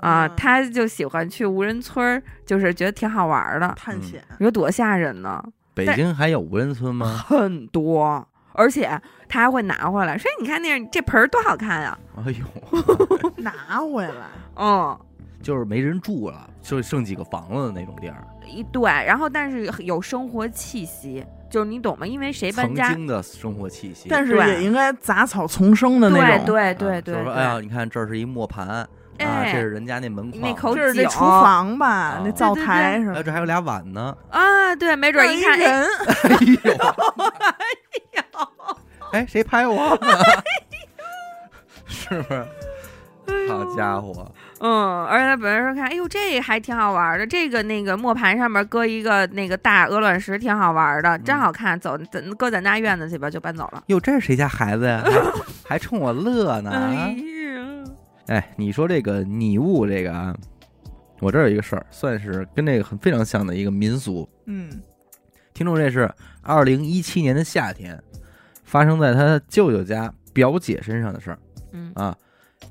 [0.00, 3.72] 啊，嗯他就喜欢去无人村儿，就是觉得挺好玩儿的。
[3.76, 5.42] 探险，你说多吓人呢？
[5.74, 7.24] 北京还有无人村吗？
[7.26, 8.88] 很多，而且
[9.28, 11.98] 他还会拿回来，说你看那这盆儿多好看啊！
[12.16, 14.26] 哎呦， 拿回来。
[14.56, 14.98] 嗯，
[15.40, 18.26] 就是没人住了，就剩几个房子的那种地儿。
[18.46, 22.04] 一对，然后但是有生活气息，就是你懂吗？
[22.06, 24.08] 因为谁搬家曾家，经的生活气息。
[24.10, 26.36] 但是对也应该杂草丛生的那对种。
[26.36, 28.86] 啊对对对，就是说，对哎呀，你看这是一磨盘
[29.24, 33.20] 啊，哎这是人家那门框，那口这是这井厨房吧啊，那灶台什么的。
[33.20, 34.16] 哎，这还有俩碗呢。
[34.30, 37.54] 啊，对，没准一看人，哎，呦，哎
[38.14, 38.76] 呦，
[39.12, 39.98] 哎，谁拍我？
[41.86, 42.46] 是不是？
[43.48, 44.28] 好家伙，
[44.60, 51.78] 嗯，而且他本来说看，哎呦，这还挺好玩的，这个那个磨盘上面搁一个那个大鹅卵石，挺好玩的，真好看。
[51.78, 53.82] 走，咱搁咱家院子去吧，就搬走了。
[53.86, 55.02] 哟，这是谁家孩子呀？
[55.64, 56.70] 还还冲我乐呢？
[58.30, 60.32] 哎，你说这个拟物这个啊，
[61.18, 64.26] 我这儿有一个事儿，算是跟这个很非常像的一个民俗。
[64.46, 64.70] 嗯
[65.52, 66.08] 听众，这是
[66.40, 68.00] 二零一七年的夏天，
[68.62, 71.38] 发生在他舅舅家表姐身上的事儿
[71.72, 72.16] 嗯啊。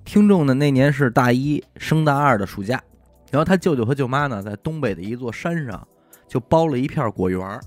[0.05, 2.81] 听众呢那年是大一升大二的暑假，
[3.29, 5.85] 然后他舅舅和舅妈呢在东北的一座山上
[6.25, 7.59] 就包了一片果园儿，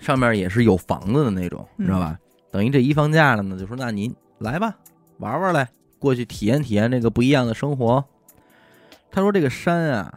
[0.00, 2.18] 上面也是有房子的那种，你知道吧？
[2.50, 4.76] 等于这一放假了呢，就说那您来吧，
[5.18, 5.68] 玩玩来，
[5.98, 8.04] 过去体验体验那个不一样的生活。
[9.10, 10.12] 他说这个山啊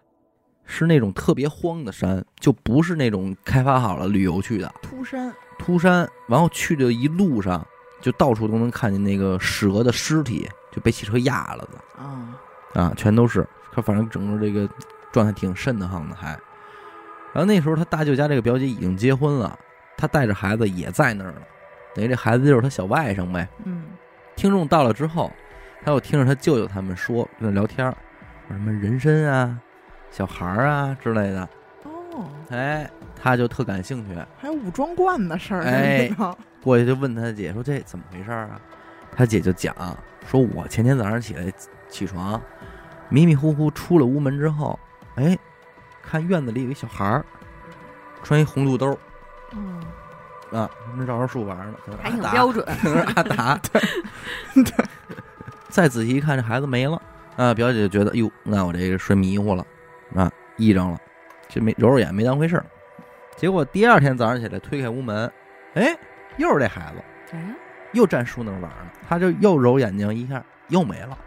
[0.65, 7.65] 是那种特别荒的山，就不是那种开发好了旅游去的秃山，秃山，然后去的一路上
[8.01, 12.03] 就到处都能看见那个蛇的尸体，就被汽车压了的。
[12.03, 12.39] 啊，
[12.73, 13.47] 啊，全都是。
[13.71, 14.67] 他反正整个这个
[15.11, 16.29] 状态挺瘆得慌的，还。
[17.31, 19.57] 然后那时候他大舅家这个表姐已经结婚了，
[19.95, 21.41] 他带着孩子也在那儿了，
[21.95, 23.47] 等于这孩子就是他小外甥呗。
[23.63, 23.83] 嗯
[24.35, 25.31] 听众到了之后，
[25.83, 27.95] 他又听着他舅舅他们说跟那聊天儿，
[28.47, 29.59] 说什么人参啊、
[30.11, 31.49] 小孩儿啊之类的，
[31.83, 36.09] 哦，哎，他就特感兴趣，还有武装观的事儿呢，哎
[36.61, 38.59] 过去就问他姐说这怎么回事儿啊？
[39.15, 39.73] 他姐就讲
[40.27, 41.51] 说，我前天早上起来
[41.87, 42.39] 起床，
[43.07, 44.77] 迷迷糊糊出了屋门之后，
[45.15, 45.37] 哎，
[46.03, 47.25] 看院子里有一小孩儿，
[48.23, 48.97] 穿一红肚兜
[49.53, 49.81] 嗯，
[50.51, 51.73] 啊，那绕着树玩呢，
[52.03, 52.65] 还，挺标准。
[53.15, 53.59] 阿达。
[55.69, 57.01] 再仔细一看，这孩子没了
[57.37, 57.53] 啊！
[57.53, 59.65] 表姐就觉得，哟，那我这个睡迷糊了
[60.15, 60.97] 啊，癔症了，
[61.47, 62.65] 这没揉揉眼没当回事儿。
[63.37, 65.31] 结果第二天早上起来推开屋门，
[65.75, 65.97] 哎，
[66.37, 67.01] 又是这孩子。
[67.31, 67.55] 哎，
[67.93, 71.17] 又站树那儿玩呢，他就又揉眼睛一下，又没了。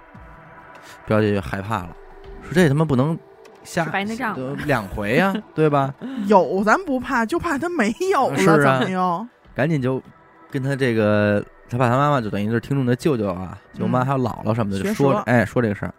[1.07, 1.97] 表姐就害怕了，
[2.43, 3.18] 说这他妈不能
[3.62, 5.95] 瞎是白内障呃两回呀、 对吧？
[6.26, 9.26] 有咱不怕，就怕他没有了，是啊怎么又？
[9.55, 10.03] 赶紧就
[10.51, 15.94] 跟他这个他爸他妈妈，就等于就是听众的舅舅啊、舅妈嗯还有姥姥什么的，就说舌哎说这个事儿。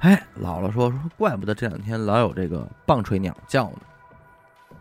[0.00, 3.78] 哎，姥姥说说，怪不得这两天老有这个棒槌鸟叫呢。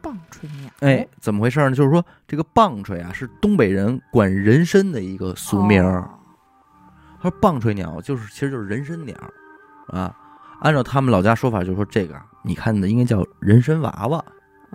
[0.02, 1.76] 棒槌鸟，哎，怎么回事呢？
[1.76, 5.84] 就是说这个棒槌啊，是东北人管人参的一个俗名
[7.20, 9.16] 他说棒槌鸟就是其实就是人参鸟，
[9.88, 10.16] 啊，
[10.62, 14.24] 按照他们老家说法，就是说这个啊你看的应该叫人参娃娃，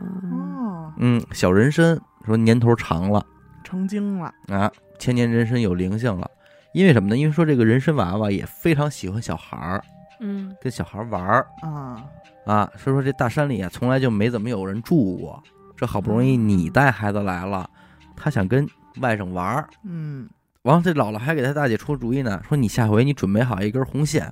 [0.01, 3.25] 嗯，哦，嗯，小人参，说年头长了
[3.73, 6.31] 成精了，啊，千年人参有灵性了，
[6.75, 7.17] 因为什么呢？
[7.17, 9.83] 因为说这个人参娃娃也非常喜欢小孩儿，
[10.21, 11.47] 嗯，跟小孩玩儿。
[11.63, 12.05] 啊，
[12.45, 15.43] 啊，所以说这大山里啊从来就没怎么有人住过，
[15.75, 17.67] 这好不容易你带孩子来了，
[18.15, 18.69] 他想跟
[19.01, 20.29] 外甥玩儿，嗯，
[20.65, 24.31] 完了，这姥姥还给他大姐出主意呢，说你下回你准备好一根红线，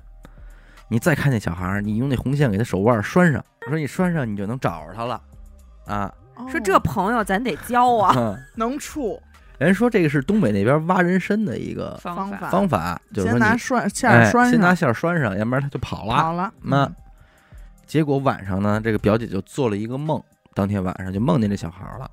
[0.87, 5.19] 你再看见小孩儿，你用那红线给他手腕拴上，说你拴上你就能找着他了，
[5.87, 6.13] 啊，
[6.47, 8.37] 说哦这朋友咱得交啊，嗯。
[8.55, 9.19] 能处，
[9.65, 16.15] 人说这个是东北那边挖人参的一个方方法方法，就是先说你拿拴线拴先拿上，线儿拴上，要不然他就跑了。
[16.15, 16.95] 跑了，那嗯
[17.85, 20.21] 结果晚上呢，这个表姐就做了一个梦，
[20.53, 22.09] 当天晚上就梦见这小孩儿了，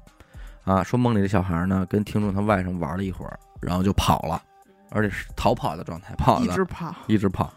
[0.64, 4.42] 啊，说梦里的小孩儿呢跟听众他外甥玩了一会儿，然后就跑了，
[4.90, 7.52] 而且是逃跑的状态跑的，一直跑，一直跑。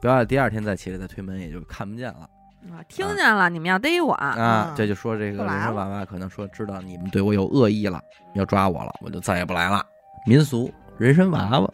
[0.00, 2.28] 表姐第二天再起来再推门，也就看不见了。
[2.72, 8.00] 啊听见了，你们要逮我，啊嗯，这就说这个人参娃娃可能说知道你们对我有恶意了，
[8.34, 9.84] 要抓我了，我就再也不来了。
[10.26, 11.72] 民俗人参娃娃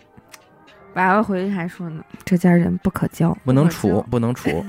[0.95, 3.37] 娃娃回去还说呢，这家人不可交。
[3.45, 4.65] 不能，处不能处。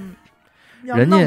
[0.84, 1.18] 人家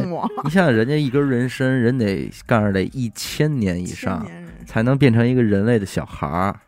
[0.44, 4.26] 你想想，人家一根人参，人得干着得一千年以上，
[4.66, 6.60] 才能变成一个人类的小孩儿，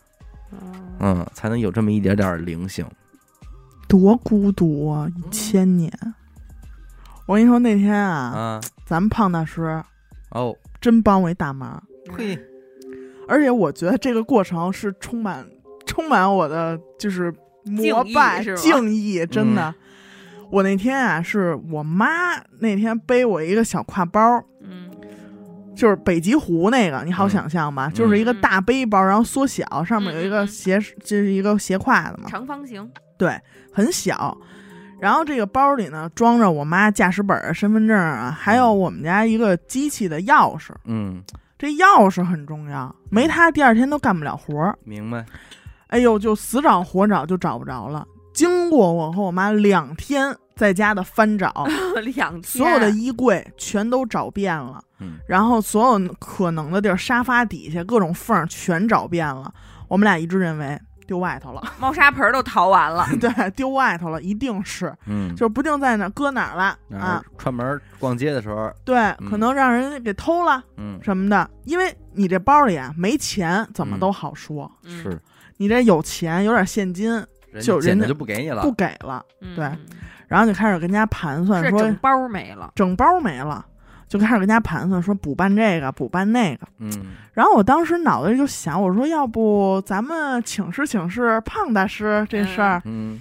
[0.53, 0.59] 嗯
[1.01, 2.87] 嗯，才能有这么一点点灵性。
[3.87, 5.07] 多孤独啊！
[5.17, 5.91] 一千年。
[7.29, 9.83] 我跟你说，那天啊，啊，咱们胖大师
[10.31, 12.39] 哦，真帮我一大忙，嘿，
[13.29, 15.47] 而且我觉得这个过程是充满
[15.85, 17.31] 充满我的就是
[17.65, 19.75] 膜拜敬意真的。
[20.51, 22.09] 我那天啊，是我妈
[22.61, 24.89] 那天背我一个小挎包，嗯。
[25.77, 27.31] 就是北极狐那个，你好嗯。
[27.31, 33.39] 想象吧，就是一个大背包，然后缩小，上面有一个斜，就是一个斜挎的嘛，长方形，对，
[33.71, 34.35] 很小。
[35.01, 40.71] 然后这个包里呢，装着我妈驾驶本啊、身份证啊，还有我们家一个机器的钥匙。
[40.85, 41.23] 嗯，
[41.57, 44.77] 这钥匙很重要，没它第二天都干不了活儿。
[44.85, 45.25] 明白。
[45.87, 48.07] 哎呦，就死找活找就找不着了。
[48.35, 51.67] 经过我和我妈两天在家的翻找，
[52.03, 59.53] 两天所有的衣柜全都找遍了，嗯然后所有可能的地儿，沙发底下各种缝儿全找遍了。
[59.89, 60.79] 我们俩一致认为
[61.09, 67.25] 丢外头了， 猫砂盆都淘完了， 对，丢外头了，一定是，嗯，就是不定在哪搁哪儿了啊。
[67.39, 73.99] 串门逛街的时候，对，嗯可能让人给偷了嗯，什么的，因为你这包里啊没钱，怎么嗯。
[73.99, 74.71] 都好说。
[74.85, 75.03] 嗯。
[75.03, 75.19] 是，
[75.57, 77.25] 你这有钱，有点现金，
[77.63, 78.63] 就人家就不给你了。
[78.63, 78.71] 不。
[78.73, 79.25] 给了，
[79.57, 79.69] 对。
[80.29, 83.65] 然后就开始跟人家盘算说包没了，整包没了，
[84.09, 86.67] 就开始跟家盘算说补办这个补办那个。
[86.79, 86.91] 嗯
[87.33, 93.21] 然后我当时脑子里就想，我说要不咱们请示请示胖大师这事儿，嗯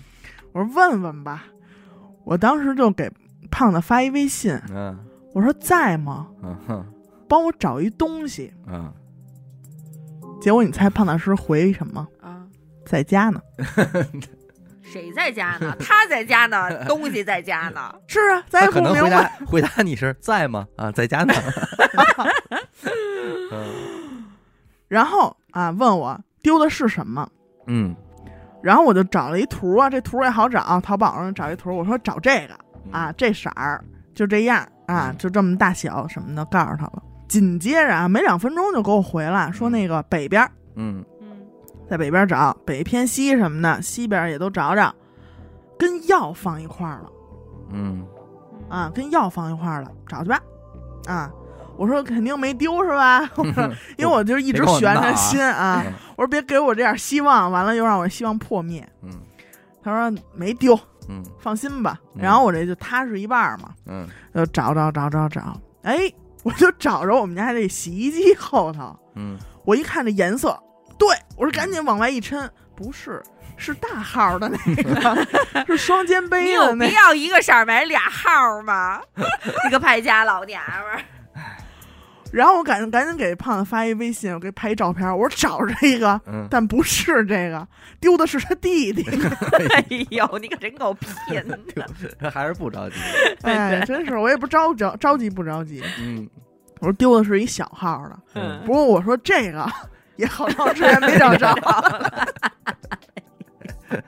[0.53, 1.45] 我说问问吧。
[2.23, 3.11] 我当时就给
[3.51, 4.97] 胖子发一微信，嗯
[5.33, 6.27] 我说在吗？
[6.41, 6.85] 嗯哼
[7.27, 8.53] 帮我找一东西。
[8.67, 8.91] 嗯，
[10.41, 12.07] 结果你猜胖大师回什么？
[12.21, 12.43] 啊，
[12.85, 13.39] 在家呢。
[14.91, 15.75] 谁在家呢？
[15.79, 17.93] 他在家呢，东西在家呢。
[18.07, 19.31] 是啊，咱也他可能不明白。
[19.45, 20.65] 回答回答你是在吗？
[20.77, 21.33] 啊，在家呢。
[23.51, 24.23] 嗯
[24.87, 27.27] 然后啊，问我丢的是什么？
[27.67, 27.93] 嗯
[28.63, 32.57] 然后我就找了一图啊，这图也好找，淘宝上找一图，我说找这个
[32.91, 33.83] 啊，这色儿
[34.15, 37.03] 就这样啊，就这么大小什么的，告诉他了。
[37.27, 41.03] 紧接着啊，没两分钟就给我回来，说那个北边嗯
[41.89, 44.93] 在北边找，北偏西什么的，西边也都找找，
[45.77, 47.09] 跟药放一块儿了
[47.71, 48.05] 嗯
[48.69, 50.39] 啊，跟药放一块儿了，找去吧
[51.05, 51.31] 啊。
[51.77, 53.19] 我说肯定没丢是吧？
[53.37, 53.63] 我说，
[53.97, 55.83] 因为我就一直悬着心啊。
[55.85, 58.87] 嗯我说别给我这点希望，完了又让我希望破灭。
[59.03, 59.11] 嗯
[59.83, 60.77] 他说没丢，
[61.07, 61.99] 嗯放心吧。
[62.15, 66.11] 嗯然后我这就踏实一半嘛，嗯就找找找找找，哎，
[66.43, 70.59] 我就找着我们家这洗衣机后头，嗯，我一看这颜色，
[70.97, 73.21] 对我说赶紧往外一抻，不是，
[73.55, 75.27] 是大号的那个，
[75.67, 79.01] 是双肩背有的那必要一个色儿买俩号吗？
[79.65, 81.01] 你个败家老娘们儿！
[82.29, 87.65] 然后我赶紧赶紧给胖子发一微信，我给拍一照片，我说找着一个，嗯，但不是这个，
[88.01, 89.01] 丢的是他弟弟。
[89.73, 91.57] 哎呦，你可真够贫的！
[92.19, 92.95] 这还是不着急。
[93.43, 95.81] 哎，真是我也不着着着急不着急。
[95.99, 96.27] 嗯
[96.79, 99.65] 我说丢的是一小号的，嗯不过我说这个
[100.17, 101.47] 也好长时间没找着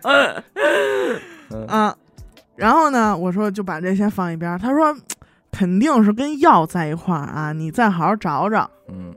[0.03, 1.95] 嗯啊。
[2.55, 4.59] 然后呢，我说就把这先放一边儿。
[4.59, 4.93] 他说
[5.51, 8.69] 肯定是跟药在一块儿啊，你再好好找找。
[8.89, 9.13] 嗯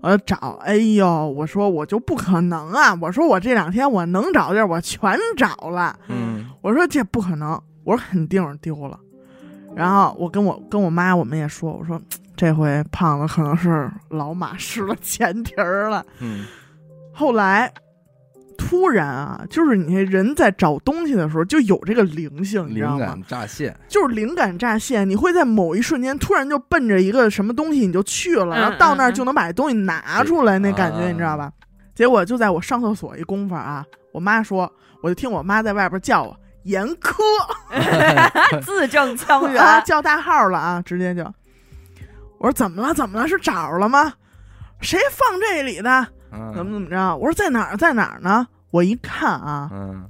[0.00, 2.96] 我就找，哎呦，我说我就不可能啊！
[3.02, 5.98] 我说我这两天我能找地儿我全找了。
[6.08, 8.96] 嗯我说这不可能，我说肯定是丢了。
[9.74, 12.00] 然后我跟我跟我妈我们也说，我说
[12.38, 16.06] 这回胖子可能是老马失了前蹄儿了。
[16.20, 16.46] 嗯
[17.12, 17.70] 后来
[18.56, 22.98] 突然啊，就是你这人在找东西的时候就有这个灵性，你知道吗？
[22.98, 23.76] 灵感乍现。
[23.88, 31.50] 就是灵感乍现，你会在某一瞬间突然就奔着一个什么东西你就去了，嗯然后到那儿就能把这东西拿出来，那感觉啊你知道吧？
[31.94, 34.72] 结果就在我上厕所一功夫啊，我妈说，
[35.02, 39.60] 我就听我妈在外边叫我严苛字正腔圆。
[39.60, 41.24] 啊，叫大号了啊，直接就，
[42.38, 42.94] 我说怎么了？
[42.94, 43.26] 怎么了？
[43.28, 44.12] 是找着了吗？
[44.80, 46.06] 谁放这里的？
[46.32, 47.16] 嗯怎么怎么着？
[47.16, 47.76] 我说在哪儿？
[47.76, 48.46] 在哪儿呢？
[48.70, 50.06] 我一看啊，嗯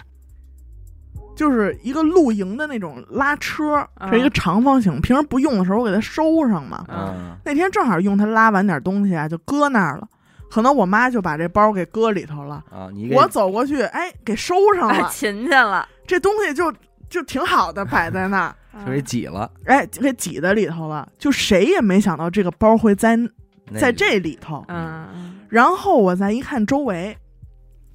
[1.37, 5.01] 就是一个露营的那种拉车，嗯是一个长方形。
[5.01, 6.85] 平时不用的时候，我给它收上嘛。
[6.89, 10.09] 嗯那天正好用它拉完点东西啊，就搁那儿了。
[10.51, 12.64] 可能我妈就把这包给搁里头了。
[12.70, 15.09] 啊，你我走过去，哎，给收上了。
[15.09, 16.72] 勤去了，这东西就
[17.09, 18.55] 就挺好的，摆在那儿。
[18.73, 21.09] 啊就给挤了，哎，给挤在里头了。
[21.19, 23.19] 就谁也没想到这个包会在
[23.79, 24.64] 在这里头。
[24.69, 27.16] 嗯嗯然后我再一看周围，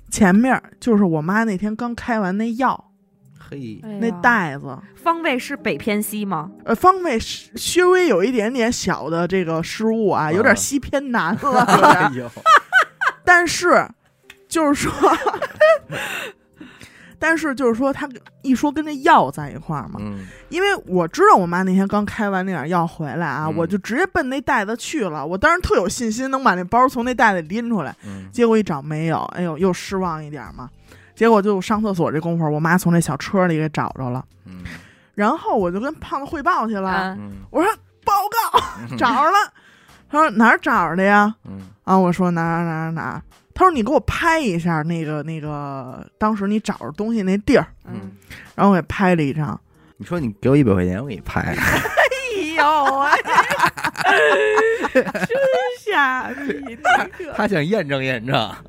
[0.10, 2.92] 前面就是我妈那天刚开完那药
[3.38, 6.50] 嘿，那袋子，方位是北偏西吗？
[6.66, 12.12] 呃，方位是稍微有一点点小的这个失误啊，有点啊西偏南了，
[13.24, 13.88] 但是
[14.48, 14.92] 就是说，
[17.24, 18.06] 但是就是说，他
[18.42, 20.28] 一说跟那药在一块儿嘛，嗯。
[20.50, 23.56] 因为我知道我妈那天刚开完那点药回来啊，嗯。
[23.56, 25.26] 我就直接奔那袋子去了。
[25.26, 28.28] 我当时特有信心能把那包从那袋子里拎出来，嗯。
[28.34, 30.70] 结果一找没有，哎呦，又失望一点嘛。
[31.16, 34.66] 结果就上厕所这功夫，我妈从那小车里给找着了，嗯。
[35.16, 37.18] 然后我就跟胖子汇报去了，
[37.52, 37.72] 我说
[38.04, 38.14] 报
[38.52, 38.60] 告
[38.98, 39.38] 找着了，
[40.10, 41.34] 他说哪儿找着的呀？
[41.46, 41.62] 嗯。
[41.86, 43.22] 啊，我说哪儿哪儿哪儿哪儿，
[43.54, 48.12] 他说你给我拍一下那个那个当时你找着东西那地儿，嗯，
[48.56, 49.60] 然后我给拍了一张。
[49.98, 51.56] 你说你给我一百块钱，我给你拍，哎
[52.58, 53.06] 呦喂，
[54.94, 55.38] 真
[55.86, 56.78] 傻逼！
[57.36, 58.64] 他想验证验证啊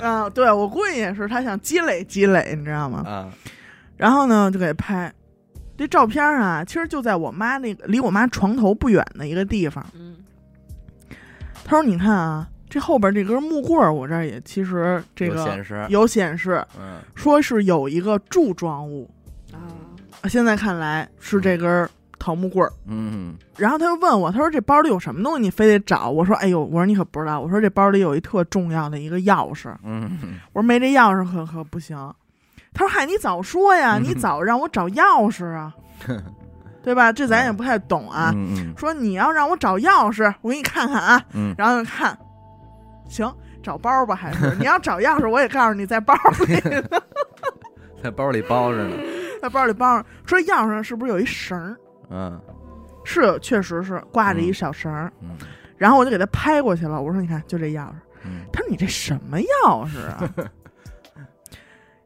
[0.00, 3.04] 啊，对我估计也是，他想积累积累，你知道吗？
[3.06, 3.30] 啊，
[3.96, 5.12] 然后呢，就给拍
[5.78, 9.84] 这照片啊，其实就在我妈那个离我妈床头不远的一个地方。
[9.94, 10.16] 嗯
[11.66, 19.08] 他说：“你看啊，这后边这根木棍儿，我这儿也其实这个有显示，有显示，嗯说是有一个柱状物。
[19.52, 22.72] 啊，现在看来是这根桃木棍儿。
[22.88, 26.10] 嗯然后他就问我，他说这包里有什么东西，你非得找？
[26.10, 30.18] 我说，哎呦，我说你可不知道，我说这包里有一特重要的一个钥匙，嗯
[30.52, 31.96] 我说没这钥匙可可不行。
[32.72, 35.72] 他说嗨，你早说呀，你早让我找钥匙啊，
[36.82, 37.12] 对吧？
[37.12, 38.32] 这咱也不太懂啊。
[38.34, 41.24] 嗯说你要让我找钥匙，我给你看看啊。
[41.34, 42.18] 嗯然后就看，
[43.08, 43.32] 行，
[43.62, 46.14] 找包吧，还是你要找钥匙，我也告诉你在包
[46.48, 46.60] 里，
[48.02, 48.96] 在包 里包着呢，
[49.40, 50.06] 在包里包着。
[50.26, 51.76] 说钥匙上是不是有一绳儿？
[52.10, 52.40] 嗯
[53.04, 55.12] 是，确实是挂着一小绳儿。
[55.22, 55.30] 嗯
[55.76, 57.92] 然后我就给他拍过去了，我说你看，就这钥匙。
[58.24, 60.30] 嗯他说你这什么钥匙啊？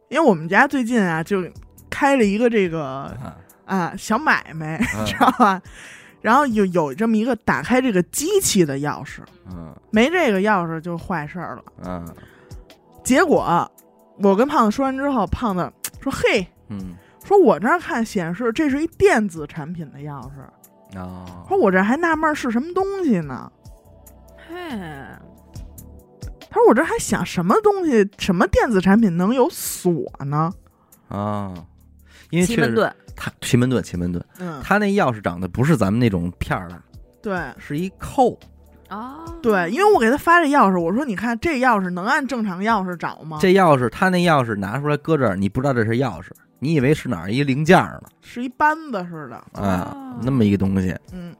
[0.08, 1.44] 因为我们家最近啊，就
[1.90, 3.36] 开了一个这个啊
[3.66, 5.60] 啊小买卖，嗯知道吧？
[6.28, 9.20] 然后有有这么一个打开这个机器的钥匙，
[9.50, 9.74] 嗯。
[9.90, 11.62] 没这个钥匙就坏事儿了。
[11.86, 12.06] 嗯。
[13.02, 13.66] 结果
[14.18, 15.72] 我跟胖子说完之后，胖子
[16.02, 16.94] 说：“嘿，嗯。
[17.24, 23.50] 说我这儿看显示这是一电子产品的钥匙，哦，说我这还纳闷是什么东西呢。
[24.36, 24.54] 嘿，
[26.50, 30.52] 他说我这还想什么东西，什么电子产品能有锁呢？
[31.08, 31.54] 啊，
[32.28, 36.80] 因为确实奇门遁，他奇门遁奇门遁，嗯，他那钥匙长得不是咱们那种片儿的，
[37.20, 37.36] 对。
[37.58, 38.38] 是一扣，
[38.90, 43.38] 哦，对，因为我给他发这钥匙，我说你看这钥匙能按正常钥匙找吗？
[43.40, 46.28] 这钥匙他那钥匙拿出来搁这儿，你不知道这是钥匙，
[46.60, 51.34] 你以为是哪儿一零件儿呢是一扳子似的，啊哦，那么一个东西，嗯，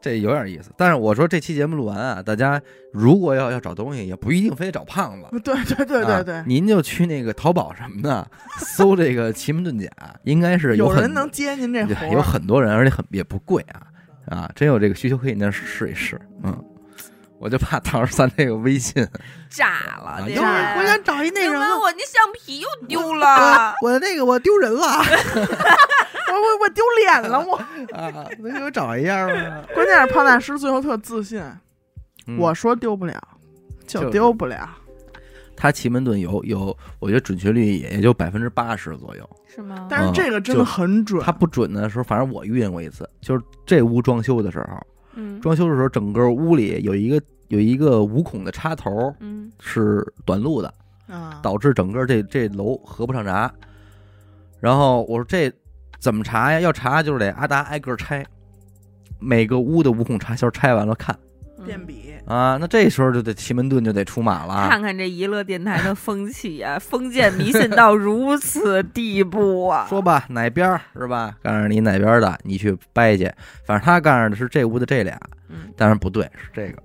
[0.00, 0.70] 这有点意思。
[0.76, 2.60] 但是我说这期节目录完啊，大家
[2.92, 5.28] 如果要要找东西，也不一定非得找胖子。
[5.40, 8.26] 对对对对对啊，您就去那个淘宝什么的，
[8.58, 9.90] 搜这个奇门遁甲，
[10.24, 13.82] 应该是很有人能接您这活有，很多人，而且很也不贵啊
[14.26, 16.64] 啊，真有这个需求可以那试一试，嗯。
[17.38, 19.06] 我就怕到时候咱这个微信，
[19.48, 24.82] 炸了，啊这等会儿我想找一那什么，我那橡皮又丢了，我的那个我丢人了
[26.30, 27.56] 我我我丢脸了，我。
[27.96, 29.64] 啊，能给我找一下吗？
[29.74, 31.42] 关键是胖大师最后特自信，
[32.26, 33.20] 嗯我说丢不了，
[33.86, 34.68] 就就是丢不了。
[35.56, 39.28] 他奇门遁有有，我觉得准确率也也就百分之八十左右。
[39.48, 39.86] 是吗？
[39.90, 44.86] 但是这个真的很准，他不准的时候，反正我遇见过一次，就是这屋装修的时候，
[45.20, 50.72] 嗯装修的时候，整个屋里有一个有一个五孔的插头嗯是短路的，
[51.08, 53.52] 啊，导致整个这这楼合不上闸。
[54.60, 55.52] 然后我说这
[55.98, 56.60] 怎么查呀？
[56.60, 58.24] 要查就是得阿达挨个拆，
[59.18, 61.18] 每个屋的五孔插销拆完了看
[62.26, 62.56] 啊。
[62.60, 64.68] 那这时候就得奇门遁就得出马了。
[64.68, 69.86] 看看这娱乐电台的风气啊， 封建迷信到如此地步啊！
[69.88, 71.36] 说吧，哪边儿是吧？
[71.42, 73.24] 告诉你哪边的，你去掰去。
[73.64, 76.82] 反正他告诉的是这屋的这俩，嗯但是不对，是这个。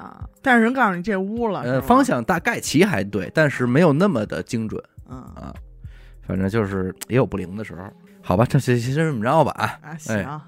[0.00, 5.54] 啊，但是人告诉你这屋了，呃，方，向大概齐还对，但是没有那么的精准嗯啊。
[6.26, 7.82] 反正就是也有不灵的时候。
[8.20, 9.78] 好吧，这就先这么着吧啊。
[9.80, 10.40] 啊，行，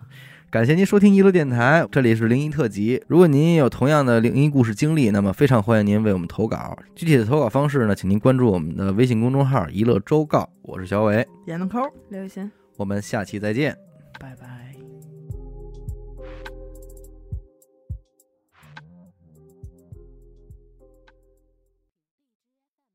[0.51, 3.03] 感谢您收听一路电台，这里是灵异特辑。
[3.07, 6.75] 如果您也有同样的灵异故事经历，那么非常欢迎您为我们投稿。
[6.95, 12.51] 具体的投稿方式呢，请您关注我们的微信公众号“一乐周告”，我是小伟，点个扣，刘雨欣。
[12.79, 13.77] 我们下期再见。
[14.19, 14.58] 拜拜。